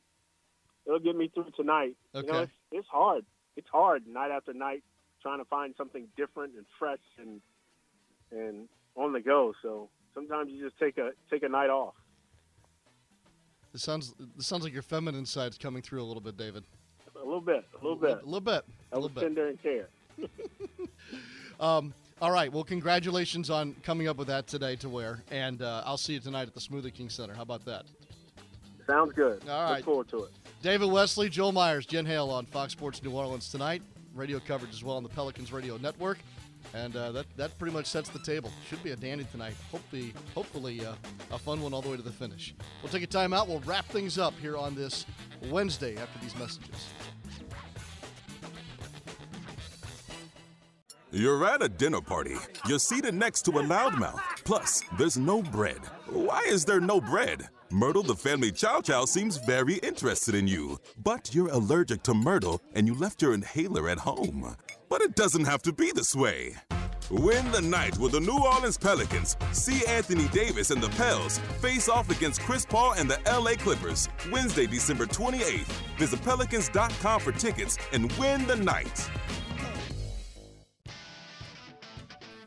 it'll 0.86 0.98
get 0.98 1.16
me 1.16 1.28
through 1.32 1.46
tonight. 1.56 1.96
You 2.12 2.22
know, 2.22 2.28
Okay. 2.28 2.42
it's, 2.42 2.52
it's 2.70 2.88
hard. 2.88 3.24
It's 3.56 3.68
hard 3.70 4.06
night 4.06 4.30
after 4.30 4.52
night 4.52 4.84
trying 5.22 5.38
to 5.38 5.46
find 5.46 5.72
something 5.78 6.06
different 6.14 6.54
and 6.54 6.66
fresh 6.78 6.98
and 7.18 7.40
and 8.30 8.68
on 8.94 9.14
the 9.14 9.20
go. 9.20 9.54
So 9.62 9.88
sometimes 10.14 10.50
you 10.50 10.62
just 10.62 10.78
take 10.78 10.98
a 10.98 11.12
take 11.30 11.42
a 11.44 11.48
night 11.48 11.70
off. 11.70 11.94
This 13.72 13.84
sounds 13.84 14.14
this 14.36 14.46
sounds 14.46 14.64
like 14.64 14.74
your 14.74 14.82
feminine 14.82 15.24
side's 15.24 15.56
coming 15.56 15.80
through 15.80 16.02
a 16.02 16.04
little 16.04 16.20
bit, 16.20 16.36
David. 16.36 16.64
A 17.16 17.24
little 17.24 17.40
bit, 17.40 17.64
a 17.72 17.76
little 17.82 17.96
bit. 17.96 18.10
A 18.22 18.24
little 18.26 18.40
bit. 18.40 18.64
a 18.92 18.98
little 18.98 19.08
was 19.08 19.12
bit. 19.14 19.20
tender 19.22 19.48
and 19.48 19.62
care. 19.62 19.88
Um, 21.60 21.92
all 22.20 22.32
right. 22.32 22.52
Well, 22.52 22.64
congratulations 22.64 23.50
on 23.50 23.74
coming 23.82 24.08
up 24.08 24.16
with 24.16 24.28
that 24.28 24.46
today 24.46 24.76
to 24.76 24.88
wear, 24.88 25.22
and 25.30 25.62
uh, 25.62 25.82
I'll 25.84 25.96
see 25.96 26.14
you 26.14 26.20
tonight 26.20 26.48
at 26.48 26.54
the 26.54 26.60
Smoothie 26.60 26.92
King 26.92 27.08
Center. 27.08 27.34
How 27.34 27.42
about 27.42 27.64
that? 27.66 27.84
Sounds 28.86 29.12
good. 29.12 29.42
All 29.48 29.64
right. 29.64 29.76
Look 29.76 29.84
forward 29.84 30.08
to 30.08 30.24
it. 30.24 30.30
David 30.62 30.90
Wesley, 30.90 31.28
Joel 31.28 31.52
Meyers, 31.52 31.86
Jen 31.86 32.06
Hale 32.06 32.30
on 32.30 32.46
Fox 32.46 32.72
Sports 32.72 33.02
New 33.02 33.10
Orleans 33.10 33.50
tonight. 33.50 33.82
Radio 34.14 34.40
coverage 34.40 34.72
as 34.72 34.82
well 34.82 34.96
on 34.96 35.02
the 35.02 35.08
Pelicans 35.08 35.52
Radio 35.52 35.76
Network. 35.76 36.18
And 36.74 36.96
uh, 36.96 37.12
that, 37.12 37.26
that 37.36 37.58
pretty 37.58 37.74
much 37.74 37.86
sets 37.86 38.08
the 38.08 38.18
table. 38.18 38.50
Should 38.68 38.82
be 38.82 38.90
a 38.90 38.96
dandy 38.96 39.26
tonight. 39.30 39.54
Hopefully, 39.70 40.12
hopefully 40.34 40.84
uh, 40.84 40.94
a 41.30 41.38
fun 41.38 41.62
one 41.62 41.72
all 41.72 41.82
the 41.82 41.88
way 41.88 41.96
to 41.96 42.02
the 42.02 42.10
finish. 42.10 42.54
We'll 42.82 42.92
take 42.92 43.02
a 43.02 43.06
timeout. 43.06 43.46
We'll 43.46 43.60
wrap 43.60 43.86
things 43.86 44.18
up 44.18 44.34
here 44.40 44.56
on 44.56 44.74
this 44.74 45.06
Wednesday 45.50 45.96
after 45.96 46.18
these 46.18 46.36
messages. 46.36 46.88
You're 51.18 51.44
at 51.46 51.62
a 51.62 51.68
dinner 51.68 52.00
party. 52.00 52.36
You're 52.68 52.78
seated 52.78 53.12
next 53.12 53.42
to 53.42 53.50
a 53.58 53.62
loudmouth. 53.64 54.20
Plus, 54.44 54.84
there's 54.96 55.18
no 55.18 55.42
bread. 55.42 55.80
Why 56.06 56.44
is 56.46 56.64
there 56.64 56.80
no 56.80 57.00
bread? 57.00 57.48
Myrtle 57.72 58.04
the 58.04 58.14
family 58.14 58.52
chow 58.52 58.80
chow 58.80 59.04
seems 59.04 59.36
very 59.38 59.78
interested 59.78 60.36
in 60.36 60.46
you. 60.46 60.78
But 61.02 61.34
you're 61.34 61.48
allergic 61.48 62.04
to 62.04 62.14
Myrtle 62.14 62.60
and 62.74 62.86
you 62.86 62.94
left 62.94 63.20
your 63.20 63.34
inhaler 63.34 63.88
at 63.88 63.98
home. 63.98 64.54
But 64.88 65.00
it 65.00 65.16
doesn't 65.16 65.44
have 65.44 65.60
to 65.62 65.72
be 65.72 65.90
this 65.90 66.14
way. 66.14 66.54
Win 67.10 67.50
the 67.50 67.62
night 67.62 67.98
with 67.98 68.12
the 68.12 68.20
New 68.20 68.38
Orleans 68.38 68.78
Pelicans. 68.78 69.36
See 69.50 69.84
Anthony 69.86 70.28
Davis 70.28 70.70
and 70.70 70.80
the 70.80 70.90
Pels 70.90 71.38
face 71.60 71.88
off 71.88 72.10
against 72.10 72.42
Chris 72.42 72.64
Paul 72.64 72.92
and 72.92 73.10
the 73.10 73.18
LA 73.26 73.54
Clippers 73.54 74.08
Wednesday, 74.30 74.68
December 74.68 75.06
28th. 75.06 75.72
Visit 75.98 76.22
pelicans.com 76.22 77.20
for 77.20 77.32
tickets 77.32 77.76
and 77.92 78.12
win 78.12 78.46
the 78.46 78.54
night. 78.54 79.10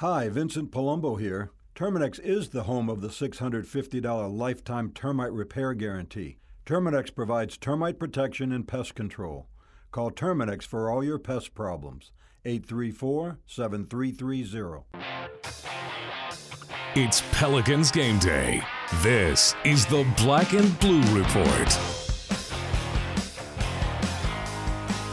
Hi, 0.00 0.30
Vincent 0.30 0.70
Palumbo 0.70 1.20
here. 1.20 1.50
Terminix 1.74 2.18
is 2.20 2.48
the 2.48 2.62
home 2.62 2.88
of 2.88 3.02
the 3.02 3.08
$650 3.08 4.34
lifetime 4.34 4.92
termite 4.92 5.30
repair 5.30 5.74
guarantee. 5.74 6.38
Terminix 6.64 7.14
provides 7.14 7.58
termite 7.58 7.98
protection 7.98 8.50
and 8.50 8.66
pest 8.66 8.94
control. 8.94 9.46
Call 9.90 10.10
Terminix 10.10 10.62
for 10.62 10.90
all 10.90 11.04
your 11.04 11.18
pest 11.18 11.54
problems. 11.54 12.12
834 12.46 13.40
7330. 13.44 14.84
It's 16.94 17.22
Pelicans 17.32 17.90
game 17.90 18.18
day. 18.20 18.62
This 19.02 19.54
is 19.66 19.84
the 19.84 20.06
Black 20.16 20.54
and 20.54 20.80
Blue 20.80 21.02
Report. 21.14 21.99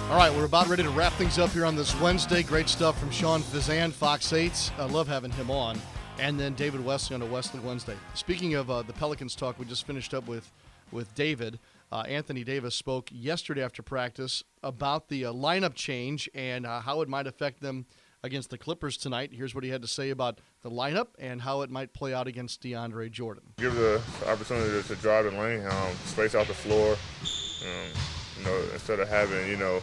All 0.09 0.15
right, 0.15 0.33
we're 0.33 0.45
about 0.45 0.69
ready 0.69 0.83
to 0.83 0.89
wrap 0.91 1.11
things 1.13 1.37
up 1.37 1.49
here 1.49 1.65
on 1.65 1.75
this 1.75 1.93
Wednesday. 1.99 2.41
Great 2.41 2.69
stuff 2.69 2.97
from 2.97 3.11
Sean 3.11 3.41
Fazan, 3.41 3.91
Fox 3.91 4.31
8. 4.31 4.71
I 4.77 4.85
love 4.85 5.05
having 5.05 5.31
him 5.31 5.51
on. 5.51 5.77
And 6.17 6.39
then 6.39 6.53
David 6.53 6.83
Wesley 6.85 7.15
on 7.15 7.21
a 7.21 7.25
Wesley 7.25 7.59
Wednesday. 7.59 7.95
Speaking 8.13 8.53
of 8.53 8.71
uh, 8.71 8.83
the 8.83 8.93
Pelicans 8.93 9.35
talk, 9.35 9.59
we 9.59 9.65
just 9.65 9.85
finished 9.85 10.13
up 10.13 10.25
with 10.25 10.49
with 10.93 11.13
David. 11.13 11.59
Uh, 11.91 12.05
Anthony 12.07 12.45
Davis 12.45 12.73
spoke 12.73 13.09
yesterday 13.11 13.61
after 13.61 13.83
practice 13.83 14.45
about 14.63 15.09
the 15.09 15.25
uh, 15.25 15.33
lineup 15.33 15.75
change 15.75 16.29
and 16.33 16.65
uh, 16.65 16.79
how 16.79 17.01
it 17.01 17.09
might 17.09 17.27
affect 17.27 17.59
them 17.59 17.85
against 18.23 18.49
the 18.49 18.57
Clippers 18.57 18.95
tonight. 18.95 19.31
Here's 19.33 19.53
what 19.53 19.65
he 19.65 19.71
had 19.71 19.81
to 19.81 19.89
say 19.89 20.11
about 20.11 20.39
the 20.61 20.71
lineup 20.71 21.07
and 21.19 21.41
how 21.41 21.63
it 21.63 21.69
might 21.69 21.93
play 21.93 22.13
out 22.13 22.27
against 22.27 22.61
DeAndre 22.61 23.11
Jordan. 23.11 23.43
Give 23.57 23.75
the 23.75 24.01
opportunity 24.25 24.81
to, 24.87 24.95
drive 24.95 25.25
the 25.25 25.31
lane, 25.31 25.65
um, 25.65 25.93
space 26.05 26.33
out 26.33 26.47
the 26.47 26.53
floor. 26.53 26.95
Um, 27.61 28.16
you 28.37 28.45
know, 28.45 28.63
instead 28.73 28.99
of 28.99 29.07
having 29.07 29.47
you 29.47 29.57
know, 29.57 29.81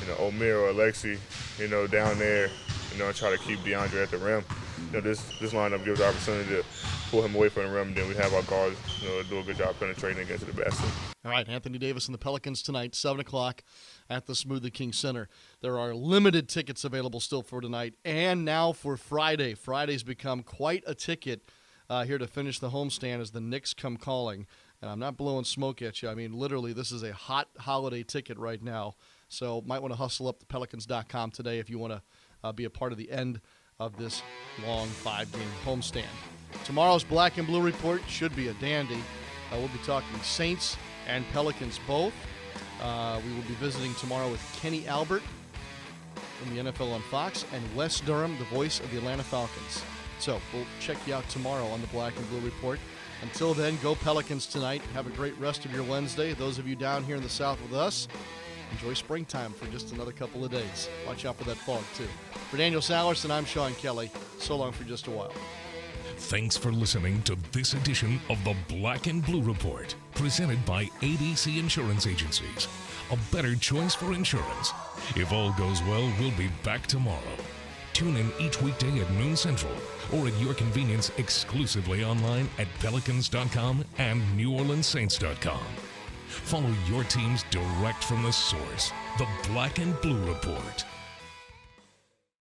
you 0.00 0.06
know, 0.06 0.16
Omer 0.18 0.56
or 0.56 0.72
Alexi, 0.72 1.18
you 1.58 1.68
know, 1.68 1.86
down 1.86 2.18
there, 2.18 2.48
you 2.92 2.98
know, 2.98 3.06
and 3.06 3.16
try 3.16 3.30
to 3.30 3.38
keep 3.38 3.58
DeAndre 3.60 4.02
at 4.02 4.10
the 4.10 4.18
rim. 4.18 4.44
You 4.86 4.92
know, 4.94 5.00
this 5.00 5.22
this 5.38 5.52
lineup 5.52 5.84
gives 5.84 6.00
the 6.00 6.08
opportunity 6.08 6.48
to 6.50 6.64
pull 7.10 7.22
him 7.22 7.34
away 7.34 7.48
from 7.48 7.64
the 7.64 7.70
rim. 7.70 7.94
Then 7.94 8.08
we 8.08 8.14
have 8.14 8.32
our 8.32 8.42
guards, 8.42 8.76
you 9.02 9.08
know, 9.08 9.22
do 9.24 9.40
a 9.40 9.42
good 9.42 9.56
job 9.56 9.74
penetrating 9.78 10.22
against 10.22 10.46
the 10.46 10.52
basket. 10.52 10.90
All 11.24 11.30
right, 11.30 11.46
Anthony 11.48 11.76
Davis 11.76 12.06
and 12.06 12.14
the 12.14 12.18
Pelicans 12.18 12.62
tonight, 12.62 12.94
seven 12.94 13.20
o'clock 13.20 13.62
at 14.08 14.26
the 14.26 14.32
Smoothie 14.32 14.72
King 14.72 14.92
Center. 14.92 15.28
There 15.60 15.78
are 15.78 15.94
limited 15.94 16.48
tickets 16.48 16.82
available 16.82 17.20
still 17.20 17.42
for 17.42 17.60
tonight 17.60 17.94
and 18.04 18.44
now 18.44 18.72
for 18.72 18.96
Friday. 18.96 19.54
Friday's 19.54 20.02
become 20.02 20.42
quite 20.42 20.82
a 20.86 20.94
ticket 20.94 21.42
uh, 21.90 22.04
here 22.04 22.18
to 22.18 22.26
finish 22.26 22.58
the 22.58 22.70
homestand 22.70 23.20
as 23.20 23.32
the 23.32 23.40
Knicks 23.40 23.74
come 23.74 23.96
calling. 23.96 24.46
And 24.82 24.90
I'm 24.90 24.98
not 24.98 25.16
blowing 25.16 25.44
smoke 25.44 25.82
at 25.82 26.02
you. 26.02 26.08
I 26.08 26.14
mean, 26.14 26.32
literally, 26.32 26.72
this 26.72 26.90
is 26.90 27.02
a 27.02 27.12
hot 27.12 27.48
holiday 27.58 28.02
ticket 28.02 28.38
right 28.38 28.62
now. 28.62 28.94
So 29.28 29.62
might 29.66 29.80
want 29.80 29.92
to 29.92 29.98
hustle 29.98 30.26
up 30.26 30.40
to 30.40 30.46
pelicans.com 30.46 31.30
today 31.32 31.58
if 31.58 31.68
you 31.68 31.78
want 31.78 31.92
to 31.92 32.02
uh, 32.42 32.52
be 32.52 32.64
a 32.64 32.70
part 32.70 32.92
of 32.92 32.98
the 32.98 33.10
end 33.10 33.40
of 33.78 33.96
this 33.96 34.22
long 34.66 34.88
five-game 34.88 35.42
homestand. 35.64 36.04
Tomorrow's 36.64 37.04
Black 37.04 37.38
and 37.38 37.46
Blue 37.46 37.62
Report 37.62 38.02
should 38.08 38.34
be 38.34 38.48
a 38.48 38.54
dandy. 38.54 38.98
Uh, 39.52 39.56
we'll 39.58 39.68
be 39.68 39.78
talking 39.84 40.18
Saints 40.22 40.76
and 41.06 41.24
Pelicans 41.32 41.78
both. 41.86 42.12
Uh, 42.82 43.20
we 43.24 43.32
will 43.34 43.42
be 43.42 43.54
visiting 43.54 43.94
tomorrow 43.94 44.30
with 44.30 44.40
Kenny 44.60 44.86
Albert 44.86 45.22
from 46.38 46.54
the 46.54 46.62
NFL 46.62 46.92
on 46.92 47.02
Fox 47.02 47.44
and 47.52 47.62
Wes 47.76 48.00
Durham, 48.00 48.36
the 48.38 48.44
voice 48.44 48.80
of 48.80 48.90
the 48.90 48.98
Atlanta 48.98 49.22
Falcons. 49.22 49.82
So 50.18 50.40
we'll 50.52 50.66
check 50.80 50.96
you 51.06 51.14
out 51.14 51.28
tomorrow 51.28 51.66
on 51.66 51.80
the 51.80 51.86
Black 51.88 52.16
and 52.16 52.28
Blue 52.30 52.40
Report. 52.40 52.78
Until 53.22 53.54
then, 53.54 53.78
go 53.82 53.94
Pelicans 53.94 54.46
tonight. 54.46 54.82
Have 54.94 55.06
a 55.06 55.10
great 55.10 55.38
rest 55.38 55.64
of 55.64 55.74
your 55.74 55.84
Wednesday. 55.84 56.32
Those 56.32 56.58
of 56.58 56.66
you 56.66 56.74
down 56.74 57.04
here 57.04 57.16
in 57.16 57.22
the 57.22 57.28
South 57.28 57.60
with 57.62 57.74
us, 57.74 58.08
enjoy 58.72 58.94
springtime 58.94 59.52
for 59.52 59.66
just 59.66 59.92
another 59.92 60.12
couple 60.12 60.44
of 60.44 60.50
days. 60.50 60.88
Watch 61.06 61.24
out 61.26 61.36
for 61.36 61.44
that 61.44 61.58
fog, 61.58 61.82
too. 61.94 62.08
For 62.50 62.56
Daniel 62.56 62.80
Salerson, 62.80 63.30
I'm 63.30 63.44
Sean 63.44 63.74
Kelly. 63.74 64.10
So 64.38 64.56
long 64.56 64.72
for 64.72 64.84
just 64.84 65.06
a 65.06 65.10
while. 65.10 65.32
Thanks 66.16 66.56
for 66.56 66.70
listening 66.70 67.22
to 67.22 67.36
this 67.52 67.74
edition 67.74 68.20
of 68.28 68.42
the 68.44 68.54
Black 68.68 69.06
and 69.06 69.24
Blue 69.24 69.42
Report, 69.42 69.94
presented 70.14 70.64
by 70.66 70.84
ABC 71.00 71.58
Insurance 71.58 72.06
Agencies. 72.06 72.68
A 73.10 73.18
better 73.34 73.54
choice 73.56 73.94
for 73.94 74.12
insurance. 74.12 74.72
If 75.16 75.32
all 75.32 75.52
goes 75.52 75.82
well, 75.82 76.12
we'll 76.20 76.30
be 76.32 76.50
back 76.62 76.86
tomorrow. 76.86 77.18
Tune 78.00 78.16
in 78.16 78.32
each 78.40 78.62
weekday 78.62 78.98
at 79.00 79.10
noon 79.10 79.36
central 79.36 79.74
or 80.14 80.26
at 80.26 80.40
your 80.40 80.54
convenience 80.54 81.12
exclusively 81.18 82.02
online 82.02 82.48
at 82.58 82.66
pelicans.com 82.80 83.84
and 83.98 84.22
neworleanssaints.com. 84.38 85.60
Follow 86.26 86.72
your 86.88 87.04
teams 87.04 87.44
direct 87.50 88.02
from 88.02 88.22
the 88.22 88.32
source, 88.32 88.90
the 89.18 89.26
Black 89.48 89.78
and 89.80 90.00
Blue 90.00 90.24
Report. 90.24 90.82